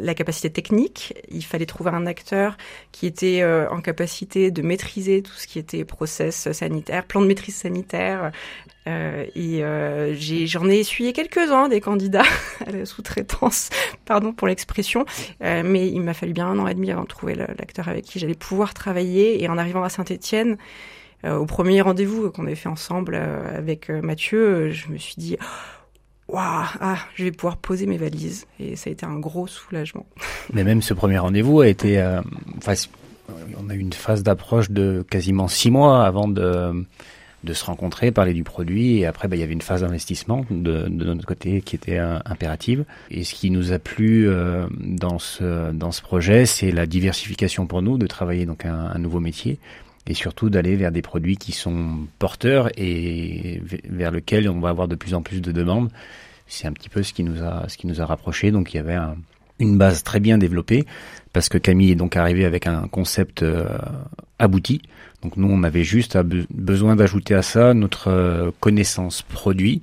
la 0.00 0.14
capacité 0.14 0.50
technique. 0.50 1.14
Il 1.30 1.44
fallait 1.44 1.66
trouver 1.66 1.90
un 1.90 2.06
acteur 2.06 2.56
qui 2.90 3.06
était 3.06 3.44
en 3.44 3.80
capacité 3.80 4.50
de 4.50 4.62
maîtriser 4.62 5.22
tout 5.22 5.32
ce 5.32 5.46
qui 5.46 5.58
était 5.58 5.84
process 5.84 6.50
sanitaire, 6.52 7.04
plan 7.04 7.20
de 7.20 7.26
maîtrise 7.26 7.56
sanitaire, 7.56 8.32
euh, 8.88 9.26
et 9.34 9.62
euh, 9.62 10.14
j'en 10.46 10.68
ai, 10.68 10.78
essuyé 10.78 11.12
quelques-uns 11.12 11.68
des 11.68 11.80
candidats 11.80 12.22
à 12.66 12.70
la 12.70 12.86
sous-traitance, 12.86 13.70
pardon 14.06 14.32
pour 14.32 14.48
l'expression, 14.48 15.04
euh, 15.42 15.62
mais 15.64 15.88
il 15.88 16.00
m'a 16.00 16.14
fallu 16.14 16.32
bien 16.32 16.46
un 16.46 16.58
an 16.58 16.66
et 16.66 16.74
demi 16.74 16.90
avant 16.90 17.02
de 17.02 17.08
trouver 17.08 17.34
l'acteur 17.34 17.88
avec 17.88 18.04
qui 18.04 18.18
j'allais 18.18 18.34
pouvoir 18.34 18.74
travailler. 18.74 19.42
Et 19.42 19.48
en 19.48 19.58
arrivant 19.58 19.82
à 19.82 19.88
Saint-Étienne, 19.88 20.56
au 21.24 21.46
premier 21.46 21.80
rendez-vous 21.80 22.30
qu'on 22.30 22.46
avait 22.46 22.54
fait 22.54 22.68
ensemble 22.68 23.16
avec 23.16 23.88
Mathieu, 23.90 24.70
je 24.70 24.88
me 24.88 24.98
suis 24.98 25.16
dit 25.18 25.36
waouh, 26.28 26.64
ah, 26.80 26.98
je 27.16 27.24
vais 27.24 27.32
pouvoir 27.32 27.56
poser 27.56 27.86
mes 27.86 27.96
valises. 27.96 28.46
Et 28.60 28.76
ça 28.76 28.88
a 28.88 28.92
été 28.92 29.04
un 29.04 29.18
gros 29.18 29.48
soulagement. 29.48 30.06
Mais 30.52 30.62
même 30.62 30.80
ce 30.80 30.94
premier 30.94 31.18
rendez-vous 31.18 31.60
a 31.60 31.66
été, 31.66 32.00
enfin, 32.56 32.74
on 33.58 33.68
a 33.68 33.74
eu 33.74 33.78
une 33.78 33.92
phase 33.92 34.22
d'approche 34.22 34.70
de 34.70 35.04
quasiment 35.10 35.48
six 35.48 35.72
mois 35.72 36.04
avant 36.04 36.28
de 36.28 36.86
de 37.44 37.52
se 37.52 37.64
rencontrer, 37.64 38.10
parler 38.10 38.34
du 38.34 38.42
produit, 38.42 38.98
et 38.98 39.06
après, 39.06 39.28
bah, 39.28 39.36
il 39.36 39.40
y 39.40 39.42
avait 39.42 39.52
une 39.52 39.62
phase 39.62 39.82
d'investissement 39.82 40.44
de, 40.50 40.88
de, 40.88 41.04
notre 41.04 41.26
côté 41.26 41.60
qui 41.62 41.76
était 41.76 41.98
euh, 41.98 42.18
impérative. 42.24 42.84
Et 43.10 43.22
ce 43.22 43.34
qui 43.34 43.50
nous 43.50 43.72
a 43.72 43.78
plu 43.78 44.28
euh, 44.28 44.66
dans 44.80 45.18
ce 45.18 45.72
dans 45.72 45.92
ce 45.92 46.02
projet, 46.02 46.46
c'est 46.46 46.72
la 46.72 46.86
diversification 46.86 47.66
pour 47.66 47.82
nous, 47.82 47.96
de 47.96 48.06
travailler 48.06 48.44
donc 48.44 48.66
un, 48.66 48.90
un 48.92 48.98
nouveau 48.98 49.20
métier, 49.20 49.58
et 50.08 50.14
surtout 50.14 50.50
d'aller 50.50 50.74
vers 50.74 50.90
des 50.90 51.02
produits 51.02 51.36
qui 51.36 51.52
sont 51.52 52.06
porteurs 52.18 52.70
et 52.76 53.62
vers 53.88 54.10
lesquels 54.10 54.48
on 54.48 54.58
va 54.58 54.70
avoir 54.70 54.88
de 54.88 54.96
plus 54.96 55.14
en 55.14 55.22
plus 55.22 55.40
de 55.40 55.52
demandes. 55.52 55.90
C'est 56.46 56.66
un 56.66 56.72
petit 56.72 56.88
peu 56.88 57.02
ce 57.02 57.12
qui 57.12 57.22
nous 57.22 57.42
a 57.42 57.68
ce 57.68 57.76
qui 57.76 57.86
nous 57.86 58.00
a 58.00 58.06
rapprochés. 58.06 58.50
Donc 58.50 58.72
il 58.72 58.78
y 58.78 58.80
avait 58.80 58.94
un, 58.94 59.16
une 59.58 59.78
base 59.78 60.02
très 60.02 60.20
bien 60.20 60.38
développée 60.38 60.86
parce 61.32 61.48
que 61.48 61.58
Camille 61.58 61.92
est 61.92 61.96
donc 61.96 62.16
arrivé 62.16 62.44
avec 62.44 62.66
un 62.66 62.88
concept 62.88 63.42
euh, 63.42 63.66
abouti 64.38 64.82
donc 65.22 65.36
nous, 65.36 65.48
on 65.50 65.62
avait 65.62 65.84
juste 65.84 66.16
besoin 66.50 66.96
d'ajouter 66.96 67.34
à 67.34 67.42
ça 67.42 67.74
notre 67.74 68.08
euh, 68.08 68.50
connaissance 68.60 69.22
produit, 69.22 69.82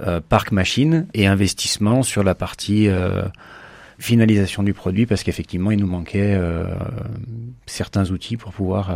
euh, 0.00 0.20
parc 0.20 0.52
machine 0.52 1.06
et 1.14 1.26
investissement 1.26 2.02
sur 2.02 2.22
la 2.22 2.34
partie 2.34 2.88
euh, 2.88 3.22
finalisation 3.98 4.62
du 4.62 4.74
produit 4.74 5.06
parce 5.06 5.22
qu'effectivement, 5.22 5.70
il 5.70 5.78
nous 5.78 5.86
manquait 5.86 6.38
certains 7.66 8.10
outils 8.10 8.36
pour 8.36 8.52
pouvoir 8.52 8.90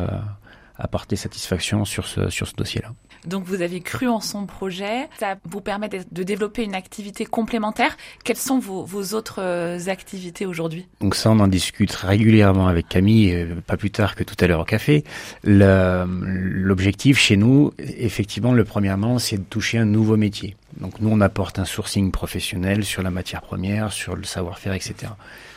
apporter 0.76 1.14
satisfaction 1.14 1.84
sur 1.84 2.08
ce, 2.08 2.28
sur 2.28 2.48
ce 2.48 2.54
dossier-là. 2.54 2.92
Donc 3.26 3.44
vous 3.44 3.60
avez 3.62 3.80
cru 3.80 4.06
en 4.08 4.20
son 4.20 4.46
projet, 4.46 5.08
ça 5.18 5.36
vous 5.44 5.60
permet 5.60 5.88
de 5.88 6.22
développer 6.22 6.62
une 6.62 6.74
activité 6.74 7.26
complémentaire. 7.26 7.96
Quelles 8.24 8.36
sont 8.36 8.58
vos, 8.58 8.86
autres 9.14 9.40
euh, 9.40 9.78
activités 9.88 10.46
aujourd'hui? 10.46 10.86
Donc 11.00 11.16
ça, 11.16 11.30
on 11.30 11.40
en 11.40 11.48
discute 11.48 11.92
régulièrement 11.92 12.68
avec 12.68 12.88
Camille, 12.88 13.34
euh, 13.34 13.56
pas 13.66 13.76
plus 13.76 13.90
tard 13.90 14.14
que 14.14 14.22
tout 14.22 14.36
à 14.40 14.46
l'heure 14.46 14.60
au 14.60 14.64
café. 14.64 15.04
L'objectif 15.44 17.18
chez 17.18 17.36
nous, 17.36 17.72
effectivement, 17.78 18.52
le 18.52 18.64
premièrement, 18.64 19.18
c'est 19.18 19.38
de 19.38 19.44
toucher 19.44 19.78
un 19.78 19.84
nouveau 19.84 20.16
métier. 20.16 20.56
Donc 20.80 21.00
nous, 21.00 21.08
on 21.10 21.20
apporte 21.20 21.58
un 21.58 21.64
sourcing 21.64 22.12
professionnel 22.12 22.84
sur 22.84 23.02
la 23.02 23.10
matière 23.10 23.42
première, 23.42 23.92
sur 23.92 24.14
le 24.14 24.24
savoir-faire, 24.24 24.74
etc 24.74 25.08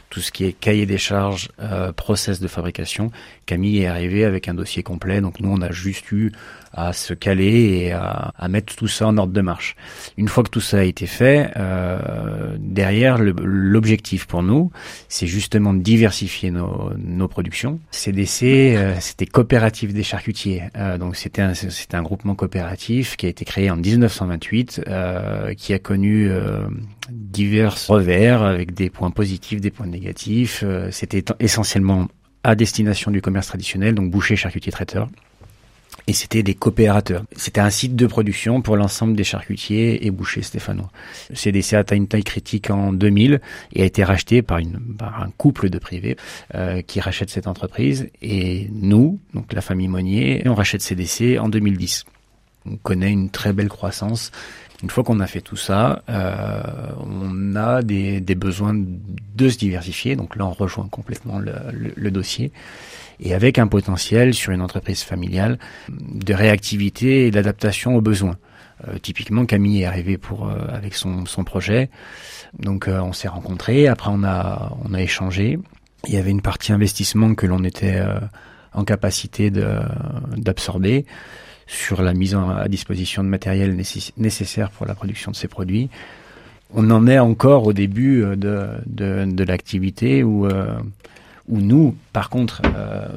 tout 0.10 0.22
ce 0.22 0.32
qui 0.32 0.46
est 0.46 0.54
cahier 0.54 0.86
des 0.86 0.98
charges, 0.98 1.50
euh, 1.60 1.92
process 1.92 2.40
de 2.40 2.48
fabrication. 2.48 3.12
Camille 3.46 3.84
est 3.84 3.88
arrivée 3.88 4.26
avec 4.26 4.48
un 4.48 4.54
dossier 4.54 4.84
complet, 4.84 5.22
donc 5.22 5.40
nous 5.40 5.52
on 5.52 5.62
a 5.62 5.72
juste 5.72 6.12
eu 6.12 6.32
à 6.74 6.94
se 6.94 7.14
caler 7.14 7.84
et 7.84 7.92
à, 7.92 8.34
à 8.38 8.48
mettre 8.48 8.76
tout 8.76 8.88
ça 8.88 9.08
en 9.08 9.18
ordre 9.18 9.34
de 9.34 9.42
marche. 9.42 9.76
Une 10.18 10.28
fois 10.28 10.44
que 10.44 10.50
tout 10.50 10.62
ça 10.62 10.80
a 10.80 10.84
été 10.84 11.08
fait, 11.08 11.52
euh, 11.58 12.56
derrière 12.60 13.18
l'objectif 13.20 14.26
pour 14.26 14.44
nous, 14.44 14.72
c'est 15.08 15.28
justement 15.28 15.74
de 15.74 15.82
diversifier 15.82 16.52
nos, 16.52 16.92
nos 16.98 17.28
productions. 17.28 17.80
CDC, 17.92 18.44
euh, 18.44 18.96
c'était 19.00 19.26
coopérative 19.26 19.94
des 19.94 20.04
charcutiers, 20.04 20.64
euh, 20.76 20.98
donc 20.98 21.16
c'était 21.16 21.42
un, 21.42 21.54
un 21.94 22.02
groupement 22.04 22.36
coopératif 22.36 23.18
qui 23.18 23.26
a 23.26 23.30
été 23.30 23.46
créé 23.46 23.70
en 23.70 23.78
1928, 23.78 24.84
euh, 24.88 25.54
qui 25.54 25.74
a 25.74 25.80
connu 25.80 26.30
divers 27.12 27.76
revers 27.88 28.44
avec 28.44 28.74
des 28.74 28.90
points 28.90 29.12
positifs, 29.12 29.62
des 29.62 29.72
points 29.72 29.88
négatifs. 29.88 30.64
Euh, 30.64 30.90
c'était 30.92 31.24
essentiellement 31.40 32.08
à 32.44 32.56
destination 32.56 33.12
du 33.12 33.22
commerce 33.22 33.48
traditionnel, 33.48 33.96
donc 33.96 34.12
boucher, 34.12 34.36
charcutier, 34.36 34.72
traiteur. 34.72 35.10
Et 36.10 36.14
c'était 36.14 36.42
des 36.42 36.56
coopérateurs. 36.56 37.24
C'était 37.36 37.62
un 37.62 37.70
site 37.70 37.96
de 37.96 38.08
production 38.08 38.64
pour 38.64 38.76
l'ensemble 38.76 39.16
des 39.16 39.24
charcutiers 39.24 40.08
et 40.08 40.10
bouchers 40.10 40.42
stéphanois. 40.42 40.90
CDC 41.36 41.74
a 41.76 41.80
atteint 41.80 41.98
une 41.98 42.08
taille 42.08 42.24
critique 42.24 42.72
en 42.72 42.92
2000 42.92 43.40
et 43.74 43.84
a 43.84 43.86
été 43.86 44.04
racheté 44.04 44.42
par, 44.42 44.58
une, 44.58 44.80
par 44.98 45.22
un 45.22 45.30
couple 45.38 45.70
de 45.70 45.78
privés 45.78 46.18
euh, 46.56 46.82
qui 46.82 47.00
rachète 47.00 47.30
cette 47.30 47.46
entreprise. 47.46 48.10
Et 48.24 48.72
nous, 48.72 49.20
donc 49.36 49.54
la 49.54 49.62
famille 49.62 49.88
Monnier, 49.88 50.42
on 50.48 50.56
rachète 50.56 50.82
CDC 50.82 51.38
en 51.38 51.48
2010. 51.48 52.06
On 52.66 52.78
connaît 52.78 53.12
une 53.12 53.30
très 53.30 53.54
belle 53.54 53.70
croissance 53.70 54.32
une 54.82 54.90
fois 54.90 55.04
qu'on 55.04 55.20
a 55.20 55.28
fait 55.28 55.42
tout 55.42 55.58
ça, 55.58 56.04
euh, 56.10 56.62
on 56.98 57.56
a 57.56 57.82
des, 57.82 58.22
des, 58.22 58.36
besoins 58.36 58.74
de 58.74 59.50
se 59.50 59.58
diversifier. 59.58 60.16
Donc 60.16 60.36
là, 60.36 60.46
on 60.46 60.52
rejoint 60.52 60.88
complètement 60.88 61.38
le, 61.40 61.54
le, 61.96 62.12
dossier. 62.12 62.52
Et 63.20 63.34
avec 63.34 63.60
un 63.60 63.68
potentiel 63.68 64.34
sur 64.34 64.54
une 64.54 64.62
entreprise 64.62 65.04
familiale 65.04 65.60
de 65.90 66.34
réactivité 66.34 67.28
et 67.28 67.32
d'adaptation 67.32 67.96
aux 67.96 68.02
besoins. 68.02 68.38
Euh, 68.88 68.98
typiquement, 68.98 69.46
Camille 69.46 69.82
est 69.82 69.86
arrivée 69.86 70.18
pour 70.18 70.48
euh, 70.48 70.56
avec 70.70 70.94
son, 70.94 71.26
son 71.26 71.44
projet. 71.44 71.90
Donc 72.58 72.88
euh, 72.88 73.02
on 73.02 73.14
s'est 73.14 73.28
rencontrés. 73.28 73.88
Après, 73.88 74.10
on 74.14 74.24
a 74.24 74.78
on 74.84 74.94
a 74.94 75.02
échangé. 75.02 75.60
Il 76.08 76.14
y 76.14 76.18
avait 76.18 76.32
une 76.32 76.42
partie 76.42 76.72
investissement 76.72 77.36
que 77.36 77.46
l'on 77.46 77.64
était 77.64 77.98
euh, 77.98 78.20
en 78.74 78.86
capacité 78.86 79.52
d'absorber 79.52 81.06
sur 81.70 82.02
la 82.02 82.14
mise 82.14 82.36
à 82.36 82.68
disposition 82.68 83.24
de 83.24 83.30
matériel 83.30 83.80
nécessaire 84.18 84.72
pour 84.72 84.88
la 84.88 84.96
production 84.96 85.30
de 85.30 85.36
ces 85.36 85.48
produits. 85.48 85.90
On 86.74 86.90
en 86.90 87.06
est 87.06 87.20
encore 87.20 87.68
au 87.68 87.74
début 87.74 88.24
euh, 88.24 88.36
de, 88.36 88.68
de, 88.88 89.26
de 89.32 89.44
l'activité 89.44 90.24
où, 90.24 90.48
euh, 90.48 90.80
où 91.48 91.60
nous, 91.60 91.96
par 92.12 92.32
contre, 92.32 92.62
euh, 92.66 93.08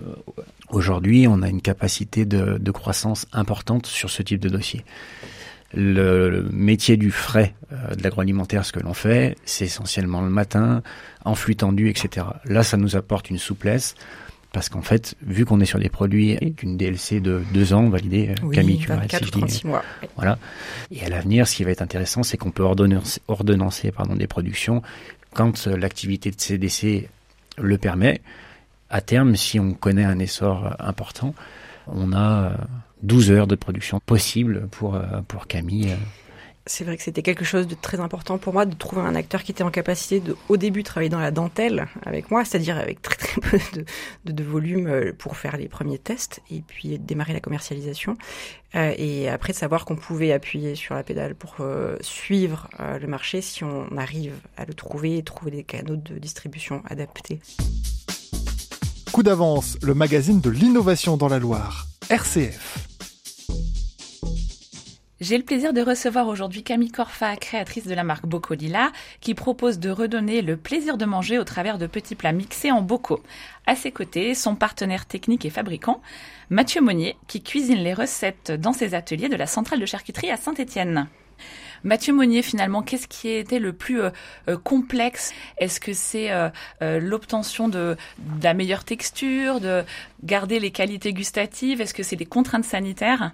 aujourd'hui, 0.69 1.27
on 1.29 1.41
a 1.43 1.49
une 1.49 1.63
capacité 1.63 2.27
de, 2.27 2.59
de, 2.59 2.71
croissance 2.71 3.27
importante 3.33 3.87
sur 3.87 4.11
ce 4.11 4.23
type 4.23 4.41
de 4.41 4.51
dossier. 4.51 4.85
Le, 5.75 6.47
métier 6.53 6.99
du 6.99 7.11
frais 7.11 7.55
de 7.71 8.03
l'agroalimentaire, 8.03 8.67
ce 8.67 8.73
que 8.73 8.81
l'on 8.81 8.93
fait, 8.93 9.37
c'est 9.47 9.65
essentiellement 9.65 10.21
le 10.21 10.29
matin, 10.29 10.83
en 11.25 11.35
flux 11.35 11.57
tendu, 11.57 11.89
etc. 11.89 12.27
Là, 12.45 12.63
ça 12.63 12.77
nous 12.77 12.97
apporte 12.97 13.31
une 13.31 13.39
souplesse 13.39 13.95
parce 14.53 14.69
qu'en 14.69 14.83
fait, 14.83 15.15
vu 15.23 15.45
qu'on 15.47 15.61
est 15.61 15.67
sur 15.67 15.79
des 15.79 15.89
produits 15.89 16.37
avec 16.37 16.63
une 16.63 16.77
DLC 16.77 17.21
de 17.21 17.43
deux 17.55 17.73
ans 17.73 17.89
validée, 17.89 18.29
euh, 18.31 18.35
oui, 18.45 18.55
Camille, 18.55 18.79
tu 18.79 18.89
24 18.89 19.31
36 19.31 19.67
mois. 19.67 19.83
Voilà. 20.17 20.39
Et 20.91 21.03
à 21.05 21.09
l'avenir, 21.09 21.49
ce 21.49 21.57
qui 21.57 21.65
va 21.65 21.71
être 21.71 21.83
intéressant, 21.83 22.23
c'est 22.23 22.37
qu'on 22.37 22.51
peut 22.51 22.63
ordonnancer, 22.63 23.21
ordonnancer 23.29 23.91
pardon, 23.93 24.15
des 24.15 24.27
productions 24.27 24.83
quand 25.33 25.67
euh, 25.67 25.77
l'activité 25.77 26.31
de 26.31 26.39
CDC 26.39 27.09
le 27.59 27.79
permet. 27.79 28.21
À 28.91 29.01
terme, 29.01 29.37
si 29.37 29.59
on 29.59 29.73
connaît 29.73 30.05
un 30.05 30.19
essor 30.19 30.67
euh, 30.67 30.71
important, 30.79 31.35
on 31.87 32.13
a 32.13 32.53
12 33.03 33.31
heures 33.31 33.47
de 33.47 33.57
production 33.57 34.01
possible 34.01 34.69
pour, 34.71 35.01
pour 35.27 35.49
Camille 35.49 35.97
c'est 36.67 36.85
vrai 36.85 36.97
que 36.97 37.03
c'était 37.03 37.23
quelque 37.23 37.45
chose 37.45 37.67
de 37.67 37.75
très 37.75 37.99
important 37.99 38.39
pour 38.39 38.53
moi 38.53 38.67
de 38.67 38.75
trouver 38.75 39.03
un 39.03 39.15
acteur 39.15 39.43
qui 39.43 39.51
était 39.51 39.65
en 39.65 39.71
capacité 39.71 40.21
de, 40.21 40.37
au 40.49 40.57
début, 40.57 40.83
travailler 40.83 41.09
dans 41.09 41.19
la 41.19 41.33
dentelle 41.33 41.89
avec 42.07 42.31
moi, 42.31 42.45
c'est-à-dire 42.45 42.79
avec 42.79 43.03
très 43.03 43.17
très 43.17 43.41
peu 43.41 43.59
de, 43.75 44.33
de, 44.33 44.45
volume 44.45 44.87
euh, 44.87 45.13
pour 45.13 45.37
faire 45.37 45.57
les 45.57 45.69
premiers 45.69 45.99
tests 45.99 46.41
et 46.51 46.63
puis 46.63 46.99
démarrer 46.99 47.33
la 47.33 47.41
commercialisation. 47.41 48.17
Euh, 48.75 48.95
et 48.97 49.29
après 49.29 49.53
de 49.53 49.59
savoir 49.59 49.85
qu'on 49.85 49.97
pouvait 49.97 50.33
appuyer 50.33 50.75
sur 50.77 50.95
la 50.95 51.03
pédale 51.03 51.35
pour 51.35 51.57
euh, 51.61 51.97
suivre 52.01 52.69
le 52.79 53.07
marché 53.07 53.41
si 53.41 53.65
on 53.65 53.97
arrive 53.97 54.35
à 54.57 54.65
le 54.65 54.75
trouver 54.75 55.19
et 55.19 55.23
trouver 55.23 55.51
des 55.51 55.65
canaux 55.65 55.97
de 55.97 56.19
distribution 56.19 56.83
adaptés. 56.89 57.41
Coup 59.13 59.23
d'avance, 59.23 59.77
le 59.83 59.95
magazine 59.95 60.41
de 60.41 60.49
l'innovation 60.49 61.17
dans 61.17 61.29
la 61.29 61.39
Loire, 61.39 61.87
RCF. 62.09 62.92
J'ai 65.23 65.39
le 65.39 65.45
plaisir 65.45 65.73
de 65.73 65.81
recevoir 65.81 66.27
aujourd'hui 66.27 66.65
Camille 66.65 66.91
Corfa, 66.91 67.37
créatrice 67.37 67.87
de 67.87 67.95
la 67.95 68.03
marque 68.03 68.27
Bocolila, 68.27 68.91
qui 69.21 69.35
propose 69.35 69.79
de 69.79 69.89
redonner 69.89 70.43
le 70.43 70.57
plaisir 70.57 70.99
de 70.99 71.05
manger 71.05 71.39
au 71.39 71.45
travers 71.45 71.79
de 71.79 71.87
petits 71.87 72.17
plats 72.17 72.33
mixés 72.33 72.73
en 72.73 72.83
bocaux. 72.83 73.23
À 73.69 73.77
ses 73.77 73.93
côtés, 73.93 74.35
son 74.35 74.57
partenaire 74.57 75.07
technique 75.07 75.45
et 75.45 75.51
fabricant, 75.51 76.03
Mathieu 76.51 76.81
Monnier, 76.81 77.17
qui 77.29 77.41
cuisine 77.41 77.79
les 77.79 77.95
recettes 77.95 78.51
dans 78.51 78.73
ses 78.73 78.95
ateliers 78.95 79.29
de 79.29 79.37
la 79.37 79.47
centrale 79.47 79.79
de 79.79 79.87
charcuterie 79.87 80.33
à 80.33 80.37
Saint-Étienne. 80.37 81.07
Mathieu 81.85 82.13
Monnier, 82.13 82.43
finalement, 82.43 82.83
qu'est-ce 82.83 83.07
qui 83.07 83.29
était 83.29 83.61
le 83.61 83.73
plus 83.73 84.03
euh, 84.03 84.11
euh, 84.49 84.57
complexe? 84.57 85.33
Est-ce 85.57 85.79
que 85.79 85.93
c'est 85.93 86.33
euh, 86.33 86.51
l'obtention 86.81 87.69
de, 87.69 87.97
de, 88.19 88.43
la 88.43 88.55
meilleure 88.55 88.83
texture, 88.83 89.61
de 89.61 89.85
garder 90.25 90.59
les 90.59 90.73
qualités 90.73 91.13
gustatives? 91.13 91.81
Est-ce 91.81 91.95
que 91.95 92.03
c'est 92.03 92.17
des 92.17 92.27
contraintes 92.27 92.65
sanitaires? 92.65 93.31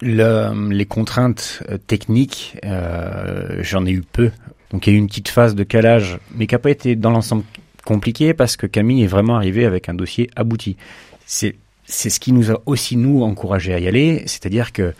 Le, 0.00 0.70
les 0.70 0.86
contraintes 0.86 1.62
euh, 1.70 1.78
techniques, 1.78 2.58
euh, 2.64 3.58
j'en 3.62 3.86
ai 3.86 3.90
eu 3.90 4.02
peu. 4.02 4.30
Donc 4.70 4.86
il 4.86 4.90
y 4.90 4.92
a 4.92 4.96
eu 4.96 4.98
une 4.98 5.06
petite 5.06 5.28
phase 5.28 5.54
de 5.54 5.64
calage, 5.64 6.18
mais 6.34 6.46
qui 6.46 6.54
n'a 6.54 6.58
pas 6.58 6.70
été 6.70 6.96
dans 6.96 7.10
l'ensemble 7.10 7.44
compliqué 7.84 8.34
parce 8.34 8.56
que 8.56 8.66
Camille 8.66 9.04
est 9.04 9.08
vraiment 9.08 9.36
arrivé 9.36 9.64
avec 9.64 9.88
un 9.88 9.94
dossier 9.94 10.28
abouti. 10.36 10.76
C'est 11.24 11.56
c'est 11.88 12.10
ce 12.10 12.18
qui 12.18 12.32
nous 12.32 12.50
a 12.50 12.60
aussi 12.66 12.96
nous 12.96 13.22
encouragé 13.22 13.72
à 13.72 13.78
y 13.78 13.86
aller, 13.86 14.24
c'est-à-dire 14.26 14.72
que 14.72 14.92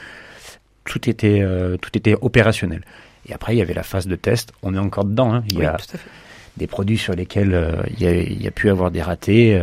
tout 0.85 1.11
était 1.11 1.41
euh, 1.43 1.76
tout 1.76 1.91
était 1.95 2.15
opérationnel. 2.21 2.83
Et 3.29 3.35
après 3.35 3.55
il 3.55 3.59
y 3.59 3.62
avait 3.62 3.75
la 3.75 3.83
phase 3.83 4.07
de 4.07 4.15
test. 4.15 4.53
On 4.62 4.75
est 4.75 4.79
encore 4.79 5.05
dedans. 5.05 5.35
Hein. 5.35 5.45
Il 5.49 5.59
y 5.59 5.65
a 5.65 5.76
des 6.57 6.69
produits 6.69 6.97
sur 6.97 7.15
lesquels 7.15 7.55
euh, 7.55 7.83
il, 7.91 8.03
y 8.03 8.07
a, 8.07 8.15
il, 8.15 8.41
y 8.41 8.47
a, 8.47 8.53
pu 8.53 8.71
avoir 8.71 8.93
des 8.93 9.03
ratés 9.03 9.61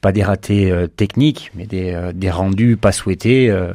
pas 0.00 0.12
des 0.12 0.22
ratés 0.22 0.70
euh, 0.70 0.86
techniques, 0.86 1.50
mais 1.54 1.66
des, 1.66 1.92
euh, 1.92 2.12
des, 2.12 2.30
rendus 2.30 2.76
pas 2.76 2.92
souhaités. 2.92 3.50
Euh, 3.50 3.72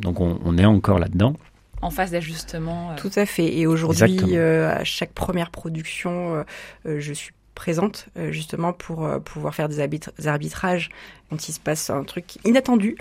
donc 0.00 0.20
on, 0.20 0.38
on, 0.44 0.56
est 0.58 0.64
encore 0.64 0.98
là-dedans. 0.98 1.34
En 1.82 1.90
phase 1.90 2.10
d'ajustement. 2.10 2.94
Tout 2.96 3.10
à 3.16 3.26
fait. 3.26 3.56
Et 3.56 3.66
aujourd'hui, 3.66 4.36
à 4.36 4.82
chaque 4.84 5.12
première 5.12 5.50
production, 5.50 6.44
je 6.84 7.12
suis 7.12 7.30
présente 7.54 8.08
justement 8.30 8.72
pour 8.72 9.08
pouvoir 9.24 9.54
faire 9.54 9.68
des 9.68 9.78
arbitrages 10.26 10.90
quand 11.30 11.48
il 11.48 11.52
se 11.52 11.60
passe 11.60 11.90
un 11.90 12.04
truc 12.04 12.38
inattendu. 12.44 12.96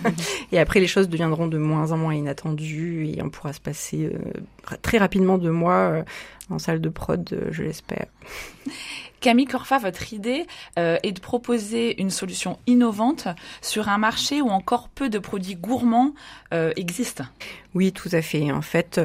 et 0.52 0.58
après, 0.58 0.80
les 0.80 0.86
choses 0.86 1.08
deviendront 1.08 1.46
de 1.46 1.58
moins 1.58 1.92
en 1.92 1.96
moins 1.96 2.14
inattendues 2.14 3.08
et 3.08 3.22
on 3.22 3.30
pourra 3.30 3.52
se 3.52 3.60
passer 3.60 4.12
très 4.82 4.98
rapidement 4.98 5.38
de 5.38 5.50
moi 5.50 6.04
en 6.50 6.58
salle 6.58 6.80
de 6.80 6.88
prod, 6.88 7.48
je 7.50 7.62
l'espère. 7.62 8.06
Camille 9.20 9.44
Corfa, 9.44 9.78
votre 9.78 10.12
idée 10.14 10.46
euh, 10.78 10.96
est 11.02 11.12
de 11.12 11.20
proposer 11.20 12.00
une 12.00 12.10
solution 12.10 12.58
innovante 12.66 13.28
sur 13.60 13.90
un 13.90 13.98
marché 13.98 14.40
où 14.40 14.48
encore 14.48 14.88
peu 14.88 15.10
de 15.10 15.18
produits 15.18 15.56
gourmands 15.56 16.14
euh, 16.54 16.72
existent. 16.76 17.24
Oui, 17.74 17.92
tout 17.92 18.08
à 18.12 18.22
fait. 18.22 18.50
En 18.50 18.62
fait, 18.62 19.00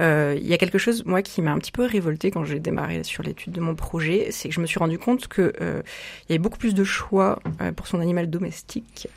euh, 0.00 0.36
il 0.36 0.46
y 0.46 0.52
a 0.52 0.58
quelque 0.58 0.76
chose, 0.76 1.04
moi, 1.06 1.22
qui 1.22 1.40
m'a 1.40 1.52
un 1.52 1.58
petit 1.58 1.72
peu 1.72 1.84
révolté 1.84 2.32
quand 2.32 2.44
j'ai 2.44 2.58
démarré 2.58 3.04
sur 3.04 3.22
l'étude 3.22 3.52
de 3.52 3.60
mon 3.60 3.74
projet, 3.76 4.28
c'est 4.32 4.48
que 4.48 4.54
je 4.54 4.60
me 4.60 4.66
suis 4.66 4.78
rendu 4.78 4.98
compte 4.98 5.28
que 5.28 5.54
il 5.60 6.30
y 6.30 6.32
avait 6.32 6.38
beaucoup 6.38 6.58
plus 6.58 6.74
de 6.74 6.84
choix 6.84 7.38
pour 7.76 7.86
son 7.86 8.00
animal 8.00 8.19
domestique 8.28 9.08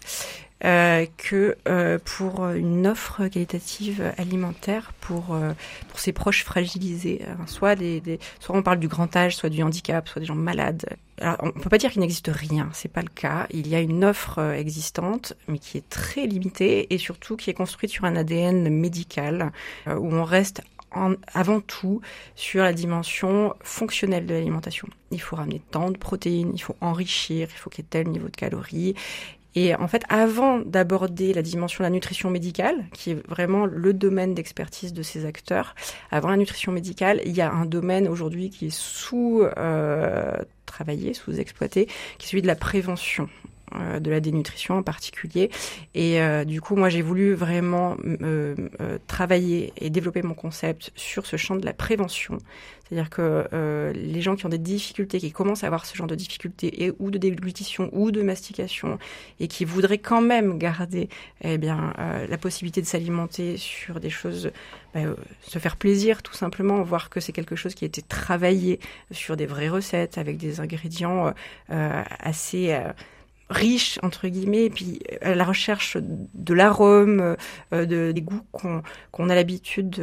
euh, 0.63 1.05
que 1.17 1.57
euh, 1.67 1.99
pour 2.05 2.47
une 2.47 2.87
offre 2.87 3.27
qualitative 3.27 4.13
alimentaire 4.17 4.93
pour 5.01 5.37
pour 5.89 5.99
ses 5.99 6.13
proches 6.13 6.43
fragilisés. 6.45 7.21
soit 7.47 7.75
des, 7.75 8.19
soit 8.39 8.55
on 8.55 8.63
parle 8.63 8.79
du 8.79 8.87
grand 8.87 9.13
âge, 9.15 9.35
soit 9.35 9.49
du 9.49 9.61
handicap, 9.63 10.07
soit 10.07 10.19
des 10.19 10.25
gens 10.25 10.35
malades. 10.35 10.85
Alors, 11.19 11.37
on 11.41 11.51
peut 11.51 11.69
pas 11.69 11.77
dire 11.77 11.91
qu'il 11.91 12.01
n'existe 12.01 12.31
rien, 12.33 12.69
c'est 12.73 12.91
pas 12.91 13.01
le 13.01 13.09
cas. 13.09 13.47
Il 13.51 13.67
y 13.67 13.75
a 13.75 13.79
une 13.79 14.03
offre 14.03 14.39
existante, 14.39 15.33
mais 15.47 15.59
qui 15.59 15.77
est 15.77 15.89
très 15.89 16.25
limitée 16.25 16.93
et 16.93 16.97
surtout 16.97 17.35
qui 17.35 17.49
est 17.49 17.53
construite 17.53 17.91
sur 17.91 18.05
un 18.05 18.15
ADN 18.15 18.69
médical 18.69 19.51
où 19.87 20.13
on 20.13 20.23
reste 20.23 20.61
avant 21.33 21.59
tout 21.59 22.01
sur 22.35 22.63
la 22.63 22.73
dimension 22.73 23.53
fonctionnelle 23.61 24.25
de 24.25 24.33
l'alimentation. 24.33 24.87
Il 25.11 25.21
faut 25.21 25.35
ramener 25.35 25.61
tant 25.71 25.91
de 25.91 25.97
protéines, 25.97 26.51
il 26.53 26.61
faut 26.61 26.75
enrichir, 26.81 27.47
il 27.51 27.57
faut 27.57 27.69
qu'il 27.69 27.83
y 27.83 27.85
ait 27.85 27.89
tel 27.89 28.07
niveau 28.07 28.27
de 28.27 28.35
calories. 28.35 28.95
Et 29.55 29.75
en 29.75 29.87
fait, 29.87 30.03
avant 30.09 30.59
d'aborder 30.59 31.33
la 31.33 31.43
dimension 31.43 31.83
de 31.83 31.87
la 31.87 31.91
nutrition 31.91 32.29
médicale, 32.29 32.85
qui 32.91 33.11
est 33.11 33.27
vraiment 33.27 33.65
le 33.65 33.93
domaine 33.93 34.33
d'expertise 34.33 34.93
de 34.93 35.03
ces 35.03 35.25
acteurs, 35.25 35.75
avant 36.09 36.29
la 36.29 36.37
nutrition 36.37 36.71
médicale, 36.71 37.21
il 37.25 37.33
y 37.33 37.41
a 37.41 37.51
un 37.51 37.65
domaine 37.65 38.07
aujourd'hui 38.07 38.49
qui 38.49 38.67
est 38.67 38.75
sous 38.75 39.43
euh, 39.57 40.35
travaillé, 40.65 41.13
sous-exploité, 41.13 41.85
qui 42.17 42.25
est 42.25 42.29
celui 42.29 42.41
de 42.41 42.47
la 42.47 42.55
prévention. 42.55 43.29
Euh, 43.75 43.99
de 43.99 44.11
la 44.11 44.19
dénutrition 44.19 44.77
en 44.77 44.83
particulier. 44.83 45.49
Et 45.95 46.21
euh, 46.21 46.43
du 46.43 46.61
coup, 46.61 46.75
moi, 46.75 46.89
j'ai 46.89 47.01
voulu 47.01 47.33
vraiment 47.33 47.95
euh, 48.05 48.55
travailler 49.07 49.73
et 49.77 49.89
développer 49.89 50.21
mon 50.21 50.33
concept 50.35 50.91
sur 50.95 51.25
ce 51.25 51.37
champ 51.37 51.55
de 51.55 51.65
la 51.65 51.73
prévention. 51.73 52.37
C'est-à-dire 52.83 53.09
que 53.09 53.91
les 53.95 54.21
gens 54.21 54.35
qui 54.35 54.45
ont 54.45 54.49
des 54.49 54.59
difficultés, 54.59 55.19
qui 55.19 55.31
commencent 55.31 55.63
à 55.63 55.67
avoir 55.67 55.85
ce 55.85 55.95
genre 55.95 56.05
de 56.05 56.13
difficultés, 56.15 56.83
et, 56.83 56.91
ou 56.99 57.09
de 57.09 57.17
déglutition, 57.17 57.89
ou 57.93 58.11
de 58.11 58.21
mastication, 58.21 58.99
et 59.39 59.47
qui 59.47 59.65
voudraient 59.65 59.97
quand 59.97 60.21
même 60.21 60.59
garder 60.59 61.09
eh 61.41 61.57
bien, 61.57 61.93
la 62.29 62.37
possibilité 62.37 62.81
de 62.81 62.85
s'alimenter 62.85 63.57
sur 63.57 63.99
des 63.99 64.11
choses, 64.11 64.51
bah, 64.93 64.99
se 65.41 65.57
faire 65.57 65.77
plaisir 65.77 66.21
tout 66.21 66.35
simplement, 66.35 66.83
voir 66.83 67.09
que 67.09 67.19
c'est 67.19 67.31
quelque 67.31 67.55
chose 67.55 67.73
qui 67.73 67.85
a 67.85 67.87
été 67.87 68.03
travaillé 68.03 68.79
sur 69.09 69.37
des 69.37 69.47
vraies 69.47 69.69
recettes, 69.69 70.19
avec 70.19 70.37
des 70.37 70.59
ingrédients 70.59 71.33
assez 71.69 72.77
riche 73.49 73.99
entre 74.03 74.27
guillemets, 74.27 74.65
et 74.65 74.69
puis 74.69 74.99
à 75.21 75.29
euh, 75.29 75.35
la 75.35 75.43
recherche 75.43 75.97
de 75.99 76.53
l'arôme, 76.53 77.35
euh, 77.73 77.85
de, 77.85 78.11
des 78.11 78.21
goûts 78.21 78.41
qu'on 78.51 79.29
a 79.29 79.35
l'habitude 79.35 80.01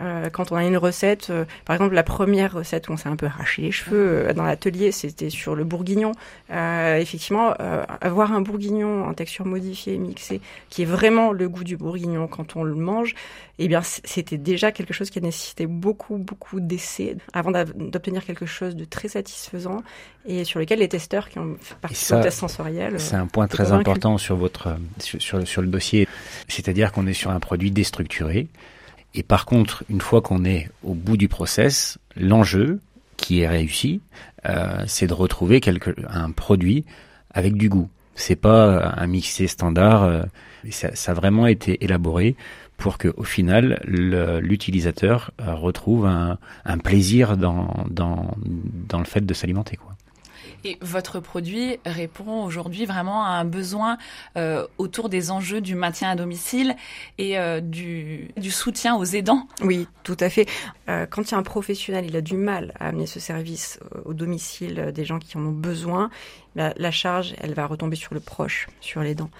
euh, 0.00 0.30
quand 0.30 0.52
on 0.52 0.56
a 0.56 0.64
une 0.64 0.76
recette. 0.76 1.32
par 1.64 1.76
exemple, 1.76 1.94
la 1.94 2.02
première 2.02 2.52
recette 2.52 2.88
où 2.88 2.92
on 2.92 2.96
s'est 2.96 3.08
un 3.08 3.16
peu 3.16 3.26
arraché 3.26 3.62
les 3.62 3.72
cheveux 3.72 4.32
dans 4.34 4.44
l'atelier, 4.44 4.92
c'était 4.92 5.30
sur 5.30 5.54
le 5.54 5.64
bourguignon. 5.64 6.12
effectivement, 6.50 7.54
avoir 8.00 8.32
un 8.32 8.40
bourguignon 8.40 9.04
en 9.04 9.14
texture 9.14 9.46
modifiée, 9.46 9.98
mixée, 9.98 10.40
qui 10.70 10.82
est 10.82 10.86
vraiment 10.86 11.32
le 11.32 11.48
goût 11.48 11.64
du 11.64 11.76
bourguignon 11.76 12.28
quand 12.28 12.56
on 12.56 12.62
le 12.62 12.74
mange, 12.74 13.14
eh 13.60 13.66
bien, 13.66 13.82
c'était 13.82 14.38
déjà 14.38 14.70
quelque 14.70 14.94
chose 14.94 15.10
qui 15.10 15.18
a 15.18 15.22
nécessité 15.22 15.66
beaucoup, 15.66 16.16
beaucoup 16.16 16.60
d'essais 16.60 17.16
avant 17.32 17.50
d'obtenir 17.50 18.24
quelque 18.24 18.46
chose 18.46 18.76
de 18.76 18.84
très 18.84 19.08
satisfaisant 19.08 19.82
et 20.26 20.44
sur 20.44 20.60
lequel 20.60 20.78
les 20.78 20.88
testeurs 20.88 21.28
qui 21.28 21.40
ont 21.40 21.56
participé 21.80 22.20
au 22.20 22.22
test 22.22 22.38
sensoriel. 22.38 23.00
C'est 23.00 23.16
un 23.16 23.26
point 23.26 23.48
très 23.48 23.72
important 23.72 24.16
sur 24.16 24.36
votre, 24.36 24.76
sur, 24.98 25.46
sur, 25.46 25.62
le 25.62 25.68
dossier. 25.68 26.06
C'est-à-dire 26.46 26.92
qu'on 26.92 27.06
est 27.06 27.12
sur 27.12 27.30
un 27.30 27.40
produit 27.40 27.72
déstructuré. 27.72 28.46
Et 29.14 29.22
par 29.22 29.46
contre, 29.46 29.84
une 29.88 30.00
fois 30.00 30.22
qu'on 30.22 30.44
est 30.44 30.68
au 30.82 30.94
bout 30.94 31.16
du 31.16 31.28
process, 31.28 31.98
l'enjeu 32.16 32.80
qui 33.16 33.40
est 33.40 33.48
réussi, 33.48 34.00
euh, 34.46 34.84
c'est 34.86 35.06
de 35.06 35.14
retrouver 35.14 35.60
quelque, 35.60 35.94
un 36.08 36.30
produit 36.30 36.84
avec 37.30 37.54
du 37.54 37.68
goût. 37.68 37.88
C'est 38.14 38.36
pas 38.36 38.94
un 38.96 39.06
mixé 39.06 39.46
standard. 39.46 40.04
Euh, 40.04 40.22
ça, 40.70 40.94
ça, 40.94 41.12
a 41.12 41.14
vraiment 41.14 41.46
été 41.46 41.84
élaboré 41.84 42.36
pour 42.76 42.96
que 42.96 43.12
au 43.16 43.24
final 43.24 43.80
l'utilisateur 43.84 45.32
euh, 45.40 45.54
retrouve 45.54 46.06
un, 46.06 46.38
un 46.64 46.78
plaisir 46.78 47.36
dans, 47.36 47.84
dans, 47.90 48.36
dans 48.88 48.98
le 48.98 49.04
fait 49.04 49.26
de 49.26 49.34
s'alimenter 49.34 49.76
quoi. 49.76 49.97
Et 50.64 50.76
votre 50.80 51.20
produit 51.20 51.78
répond 51.86 52.44
aujourd'hui 52.44 52.84
vraiment 52.84 53.24
à 53.24 53.30
un 53.30 53.44
besoin 53.44 53.96
euh, 54.36 54.66
autour 54.78 55.08
des 55.08 55.30
enjeux 55.30 55.60
du 55.60 55.74
maintien 55.74 56.10
à 56.10 56.16
domicile 56.16 56.74
et 57.18 57.38
euh, 57.38 57.60
du, 57.60 58.30
du, 58.36 58.50
soutien 58.50 58.96
aux 58.96 59.04
aidants. 59.04 59.46
Oui, 59.62 59.86
tout 60.02 60.16
à 60.20 60.28
fait. 60.28 60.46
Euh, 60.88 61.06
quand 61.06 61.22
il 61.22 61.32
y 61.32 61.34
a 61.34 61.38
un 61.38 61.42
professionnel, 61.42 62.06
il 62.06 62.16
a 62.16 62.20
du 62.20 62.36
mal 62.36 62.72
à 62.80 62.88
amener 62.88 63.06
ce 63.06 63.20
service 63.20 63.78
au 64.04 64.14
domicile 64.14 64.90
des 64.94 65.04
gens 65.04 65.18
qui 65.18 65.36
en 65.36 65.46
ont 65.46 65.52
besoin 65.52 66.10
la, 66.56 66.90
charge, 66.90 67.34
elle 67.40 67.54
va 67.54 67.66
retomber 67.66 67.96
sur 67.96 68.14
le 68.14 68.20
proche, 68.20 68.68
sur 68.80 69.00
les 69.02 69.14
dents. 69.14 69.30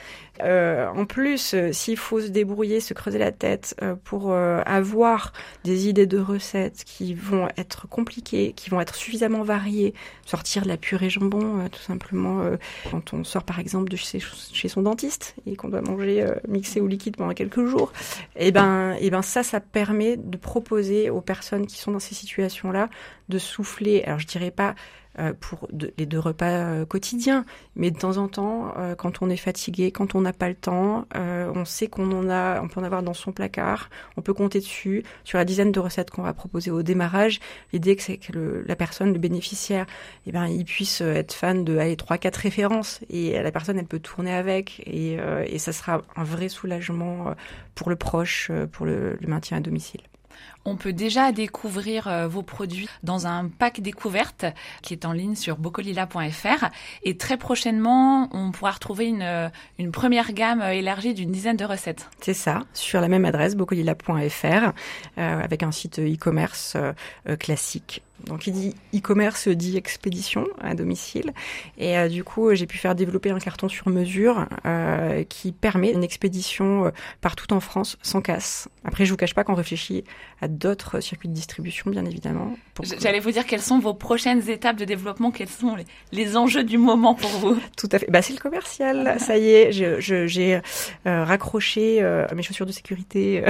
Euh, 0.42 0.86
en 0.88 1.04
plus, 1.04 1.54
euh, 1.54 1.72
s'il 1.72 1.96
faut 1.96 2.20
se 2.20 2.28
débrouiller, 2.28 2.78
se 2.80 2.94
creuser 2.94 3.18
la 3.18 3.32
tête 3.32 3.74
euh, 3.82 3.96
pour 4.04 4.32
avoir 4.32 5.32
des 5.64 5.88
idées 5.88 6.06
de 6.06 6.18
recettes 6.18 6.84
qui 6.84 7.14
vont 7.14 7.48
être 7.56 7.88
compliquées, 7.88 8.52
qui 8.54 8.70
vont 8.70 8.80
être 8.80 8.94
suffisamment 8.94 9.42
variées, 9.42 9.94
sortir 10.24 10.62
de 10.62 10.68
la 10.68 10.76
purée 10.76 11.10
jambon, 11.10 11.68
tout 11.70 11.80
simplement, 11.80 12.42
quand 12.90 13.14
on 13.14 13.24
sort 13.24 13.44
par 13.44 13.58
exemple 13.58 13.88
de 13.88 13.96
chez, 13.96 14.20
son 14.68 14.82
dentiste 14.82 15.34
et 15.46 15.56
qu'on 15.56 15.68
doit 15.68 15.80
manger 15.80 16.26
mixé 16.46 16.80
ou 16.80 16.86
liquide 16.86 17.16
pendant 17.16 17.34
quelques 17.34 17.64
jours, 17.64 17.92
et 18.36 18.48
eh 18.48 18.52
ben, 18.52 18.92
et 18.94 19.06
eh 19.06 19.10
ben 19.10 19.22
ça, 19.22 19.42
ça 19.42 19.60
permet 19.60 20.16
de 20.16 20.36
proposer 20.36 21.10
aux 21.10 21.20
personnes 21.20 21.66
qui 21.66 21.78
sont 21.78 21.92
dans 21.92 21.98
ces 21.98 22.14
situations-là 22.14 22.88
de 23.28 23.38
souffler. 23.38 24.02
Alors 24.04 24.18
je 24.18 24.26
dirais 24.26 24.50
pas 24.50 24.74
euh, 25.18 25.32
pour 25.38 25.68
les 25.72 26.06
deux 26.06 26.18
repas 26.18 26.46
euh, 26.46 26.86
quotidiens. 26.86 27.44
Mais 27.74 27.90
de 27.90 27.98
temps 27.98 28.18
en 28.18 28.28
temps, 28.28 28.72
euh, 28.76 28.94
quand 28.94 29.20
on 29.20 29.30
est 29.30 29.36
fatigué, 29.36 29.90
quand 29.90 30.14
on 30.14 30.20
n'a 30.20 30.32
pas 30.32 30.48
le 30.48 30.54
temps, 30.54 31.06
on 31.14 31.64
sait 31.64 31.88
qu'on 31.88 32.10
en 32.12 32.28
a, 32.28 32.60
on 32.62 32.68
peut 32.68 32.80
en 32.80 32.84
avoir 32.84 33.02
dans 33.02 33.14
son 33.14 33.32
placard. 33.32 33.90
On 34.16 34.22
peut 34.22 34.34
compter 34.34 34.60
dessus 34.60 35.02
sur 35.24 35.38
la 35.38 35.44
dizaine 35.44 35.72
de 35.72 35.80
recettes 35.80 36.10
qu'on 36.10 36.22
va 36.22 36.34
proposer 36.34 36.70
au 36.70 36.82
démarrage. 36.82 37.40
L'idée 37.72 37.96
c'est 37.98 38.16
que 38.16 38.64
la 38.66 38.76
personne, 38.76 39.12
le 39.12 39.18
bénéficiaire, 39.18 39.86
eh 40.26 40.32
ben, 40.32 40.46
il 40.46 40.64
puisse 40.64 41.00
être 41.00 41.32
fan 41.32 41.64
de 41.64 41.78
allez, 41.78 41.96
trois, 41.96 42.18
quatre 42.18 42.36
références 42.36 43.00
et 43.10 43.40
la 43.42 43.50
personne, 43.50 43.78
elle 43.78 43.86
peut 43.86 43.98
tourner 43.98 44.34
avec 44.34 44.80
et, 44.86 45.18
et 45.46 45.58
ça 45.58 45.72
sera 45.72 46.02
un 46.16 46.24
vrai 46.24 46.48
soulagement 46.48 47.34
pour 47.74 47.90
le 47.90 47.96
proche, 47.96 48.50
pour 48.72 48.86
le 48.86 49.18
maintien 49.26 49.56
à 49.56 49.60
domicile. 49.60 50.02
On 50.64 50.76
peut 50.76 50.92
déjà 50.92 51.32
découvrir 51.32 52.08
euh, 52.08 52.28
vos 52.28 52.42
produits 52.42 52.88
dans 53.02 53.26
un 53.26 53.48
pack 53.48 53.80
découverte 53.80 54.44
qui 54.82 54.92
est 54.92 55.04
en 55.04 55.12
ligne 55.12 55.34
sur 55.34 55.56
bocolila.fr 55.56 56.66
et 57.04 57.16
très 57.16 57.36
prochainement, 57.36 58.28
on 58.32 58.50
pourra 58.50 58.72
retrouver 58.72 59.06
une, 59.06 59.22
euh, 59.22 59.48
une 59.78 59.92
première 59.92 60.32
gamme 60.32 60.60
euh, 60.60 60.72
élargie 60.72 61.14
d'une 61.14 61.30
dizaine 61.30 61.56
de 61.56 61.64
recettes. 61.64 62.10
C'est 62.20 62.34
ça, 62.34 62.64
sur 62.74 63.00
la 63.00 63.08
même 63.08 63.24
adresse 63.24 63.56
bocolila.fr 63.56 64.72
avec 65.16 65.62
un 65.62 65.72
site 65.72 65.98
e-commerce 65.98 66.76
classique 67.38 68.02
donc 68.26 68.48
il 68.48 68.52
dit 68.52 68.74
e-commerce 68.94 69.46
dit 69.46 69.76
expédition 69.76 70.44
à 70.60 70.74
domicile. 70.74 71.32
Et 71.78 72.08
du 72.08 72.24
coup, 72.24 72.52
j'ai 72.52 72.66
pu 72.66 72.76
faire 72.76 72.96
développer 72.96 73.30
un 73.30 73.38
carton 73.38 73.68
sur 73.68 73.88
mesure 73.88 74.48
qui 75.28 75.52
permet 75.52 75.92
une 75.92 76.02
expédition 76.02 76.92
partout 77.20 77.52
en 77.52 77.60
France 77.60 77.96
sans 78.02 78.20
casse. 78.20 78.68
Après, 78.84 79.04
je 79.04 79.12
vous 79.12 79.16
cache 79.16 79.34
pas 79.34 79.44
qu'on 79.44 79.54
réfléchit 79.54 80.02
à 80.40 80.48
d'autres 80.58 81.00
circuits 81.00 81.28
de 81.28 81.34
distribution, 81.34 81.90
bien 81.90 82.04
évidemment. 82.04 82.56
J'allais 83.00 83.20
vous 83.20 83.30
dire 83.30 83.46
quelles 83.46 83.62
sont 83.62 83.78
vos 83.78 83.94
prochaines 83.94 84.48
étapes 84.48 84.76
de 84.76 84.84
développement, 84.84 85.30
quels 85.30 85.48
sont 85.48 85.76
les, 86.12 86.36
enjeux 86.36 86.64
du 86.64 86.78
moment 86.78 87.14
pour 87.14 87.30
vous? 87.30 87.58
Tout 87.76 87.88
à 87.92 87.98
fait. 87.98 88.10
Bah, 88.10 88.22
c'est 88.22 88.32
le 88.34 88.38
commercial. 88.38 89.16
Ça 89.18 89.38
y 89.38 89.50
est, 89.50 89.72
j'ai 89.72 90.60
raccroché 91.04 92.02
mes 92.34 92.42
chaussures 92.42 92.66
de 92.66 92.72
sécurité 92.72 93.44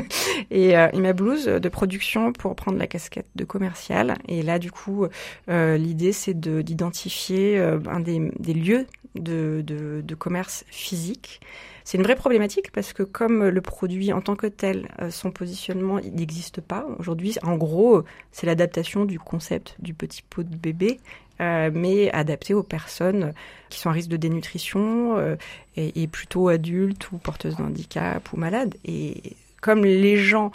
et, 0.50 0.70
et 0.70 1.00
ma 1.00 1.12
blouse 1.12 1.46
de 1.46 1.68
production 1.68 2.32
pour 2.32 2.54
prendre 2.56 2.78
la 2.78 2.86
casquette 2.86 3.28
de 3.34 3.44
commercial. 3.44 4.16
Et 4.28 4.42
là, 4.42 4.58
du 4.58 4.70
coup, 4.70 5.06
euh, 5.48 5.76
l'idée, 5.76 6.12
c'est 6.12 6.38
d'identifier 6.38 7.58
euh, 7.58 7.78
un 7.88 8.00
des, 8.00 8.18
lieux 8.54 8.86
de, 9.14 9.62
de, 9.64 10.14
commerce 10.14 10.64
physique. 10.68 11.40
C'est 11.84 11.98
une 11.98 12.04
vraie 12.04 12.16
problématique 12.16 12.72
parce 12.72 12.92
que 12.92 13.02
comme 13.02 13.46
le 13.46 13.60
produit 13.60 14.12
en 14.12 14.20
tant 14.20 14.36
que 14.36 14.46
tel, 14.46 14.88
euh, 15.00 15.10
son 15.10 15.30
positionnement, 15.30 16.00
n'existe 16.00 16.60
pas 16.60 16.86
aujourd'hui. 16.98 17.36
En 17.42 17.56
gros, 17.56 18.04
c'est 18.32 18.46
l'adaptation 18.46 19.04
du 19.04 19.18
concept 19.18 19.76
du 19.78 19.94
petit 19.94 20.22
pot 20.22 20.42
de 20.42 20.56
bébé, 20.56 20.98
mais 21.40 22.12
adapté 22.12 22.54
aux 22.54 22.62
personnes 22.62 23.34
qui 23.68 23.80
sont 23.80 23.90
à 23.90 23.92
risque 23.92 24.08
de 24.08 24.16
dénutrition 24.16 25.36
et, 25.76 26.02
et, 26.02 26.06
plutôt 26.06 26.48
adultes 26.48 27.10
ou 27.10 27.18
porteuses 27.18 27.56
de 27.56 27.62
handicap 27.62 28.32
ou 28.32 28.36
malades. 28.36 28.76
Et 28.84 29.34
comme 29.60 29.84
les 29.84 30.16
gens 30.16 30.52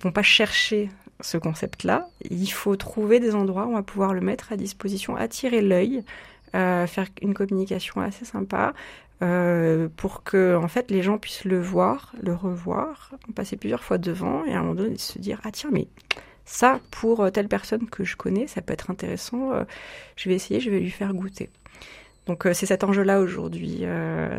vont 0.00 0.12
pas 0.12 0.22
chercher 0.22 0.88
ce 1.22 1.38
concept-là, 1.38 2.08
il 2.30 2.50
faut 2.50 2.76
trouver 2.76 3.20
des 3.20 3.34
endroits 3.34 3.66
où 3.66 3.70
on 3.70 3.74
va 3.74 3.82
pouvoir 3.82 4.14
le 4.14 4.20
mettre 4.20 4.52
à 4.52 4.56
disposition, 4.56 5.16
attirer 5.16 5.62
l'œil, 5.62 6.02
faire 6.52 7.06
une 7.22 7.34
communication 7.34 8.00
assez 8.00 8.24
sympa 8.24 8.74
euh, 9.22 9.88
pour 9.96 10.22
que 10.22 10.56
en 10.56 10.68
fait 10.68 10.90
les 10.90 11.02
gens 11.02 11.18
puissent 11.18 11.44
le 11.44 11.60
voir, 11.60 12.14
le 12.22 12.34
revoir, 12.34 13.10
passer 13.34 13.58
plusieurs 13.58 13.84
fois 13.84 13.98
devant 13.98 14.46
et 14.46 14.54
à 14.54 14.60
un 14.60 14.62
moment 14.62 14.74
donné 14.74 14.96
se 14.96 15.18
dire 15.18 15.42
ah 15.44 15.52
tiens 15.52 15.68
mais 15.70 15.88
ça 16.46 16.80
pour 16.90 17.30
telle 17.30 17.48
personne 17.48 17.86
que 17.90 18.02
je 18.02 18.16
connais 18.16 18.46
ça 18.46 18.62
peut 18.62 18.72
être 18.72 18.90
intéressant, 18.90 19.52
euh, 19.52 19.64
je 20.16 20.30
vais 20.30 20.36
essayer, 20.36 20.58
je 20.58 20.70
vais 20.70 20.80
lui 20.80 20.90
faire 20.90 21.12
goûter. 21.12 21.50
Donc 22.30 22.46
c'est 22.52 22.66
cet 22.66 22.84
enjeu-là 22.84 23.18
aujourd'hui 23.18 23.82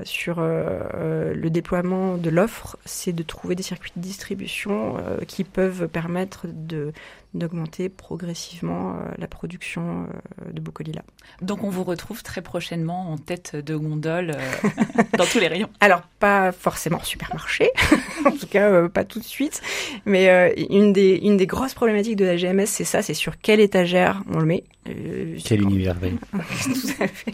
sur 0.05 0.39
le 0.39 1.49
déploiement 1.49 2.15
de 2.15 2.29
l'offre, 2.29 2.77
c'est 2.85 3.11
de 3.11 3.21
trouver 3.21 3.53
des 3.53 3.63
circuits 3.63 3.91
de 3.97 4.01
distribution 4.01 4.95
qui 5.27 5.43
peuvent 5.43 5.89
permettre 5.89 6.45
de 6.47 6.93
d'augmenter 7.33 7.87
progressivement 7.87 8.91
euh, 8.91 9.11
la 9.17 9.27
production 9.27 10.03
euh, 10.03 10.51
de 10.51 10.59
Bocolila. 10.59 11.01
Donc 11.41 11.63
on 11.63 11.69
vous 11.69 11.83
retrouve 11.83 12.23
très 12.23 12.41
prochainement 12.41 13.11
en 13.11 13.17
tête 13.17 13.55
de 13.55 13.75
gondole 13.75 14.35
euh, 14.35 15.03
dans 15.17 15.25
tous 15.25 15.39
les 15.39 15.47
rayons. 15.47 15.69
Alors 15.79 16.01
pas 16.19 16.51
forcément 16.51 16.97
en 16.97 17.03
supermarché, 17.03 17.71
en 18.25 18.31
tout 18.31 18.47
cas 18.47 18.89
pas 18.89 19.05
tout 19.05 19.19
de 19.19 19.25
suite, 19.25 19.61
mais 20.05 20.53
une 20.69 20.93
des 20.93 21.19
une 21.23 21.37
des 21.37 21.47
grosses 21.47 21.73
problématiques 21.73 22.17
de 22.17 22.25
la 22.25 22.35
GMS 22.35 22.65
c'est 22.65 22.83
ça, 22.83 23.01
c'est 23.01 23.13
sur 23.13 23.39
quelle 23.39 23.59
étagère 23.59 24.23
on 24.33 24.39
le 24.39 24.45
met. 24.45 24.63
Quel 25.43 25.61
univers 25.61 25.95
Tout 25.99 27.03
à 27.03 27.07
fait. 27.07 27.33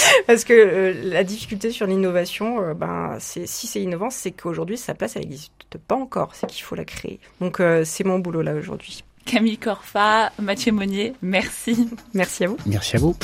Parce 0.26 0.44
que 0.44 0.94
la 1.04 1.24
difficulté 1.24 1.70
sur 1.70 1.86
l'innovation, 1.86 2.74
ben, 2.74 3.16
c'est 3.20 3.46
si 3.46 3.66
c'est 3.66 3.82
innovant, 3.82 4.10
c'est 4.10 4.32
qu'aujourd'hui 4.32 4.76
sa 4.76 4.94
place 4.94 5.16
elle 5.16 5.22
n'existe 5.22 5.52
pas 5.86 5.96
encore, 5.96 6.34
c'est 6.34 6.46
qu'il 6.46 6.62
faut 6.62 6.74
la 6.74 6.84
créer. 6.84 7.20
Donc 7.40 7.62
c'est 7.84 8.04
mon 8.04 8.18
boulot 8.18 8.42
là 8.42 8.54
aujourd'hui. 8.54 9.04
Camille 9.28 9.58
Corfa, 9.58 10.32
Mathieu 10.40 10.72
Monnier, 10.72 11.12
merci. 11.20 11.90
Merci 12.14 12.44
à 12.44 12.48
vous. 12.48 12.56
Merci 12.64 12.96
à 12.96 12.98
vous. 12.98 13.14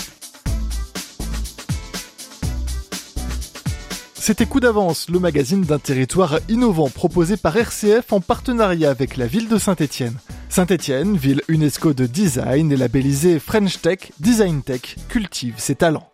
C'était 4.14 4.46
Coup 4.46 4.60
d'avance, 4.60 5.08
le 5.10 5.18
magazine 5.18 5.62
d'un 5.62 5.78
territoire 5.78 6.38
innovant 6.48 6.88
proposé 6.88 7.36
par 7.36 7.56
RCF 7.56 8.12
en 8.12 8.20
partenariat 8.20 8.90
avec 8.90 9.16
la 9.16 9.26
ville 9.26 9.48
de 9.48 9.58
Saint-Étienne. 9.58 10.16
Saint-Étienne, 10.48 11.16
ville 11.16 11.42
UNESCO 11.48 11.92
de 11.92 12.06
design 12.06 12.72
et 12.72 12.76
labellisée 12.76 13.38
French 13.38 13.82
Tech, 13.82 14.12
Design 14.20 14.62
Tech, 14.62 14.96
cultive 15.08 15.54
ses 15.58 15.74
talents. 15.74 16.10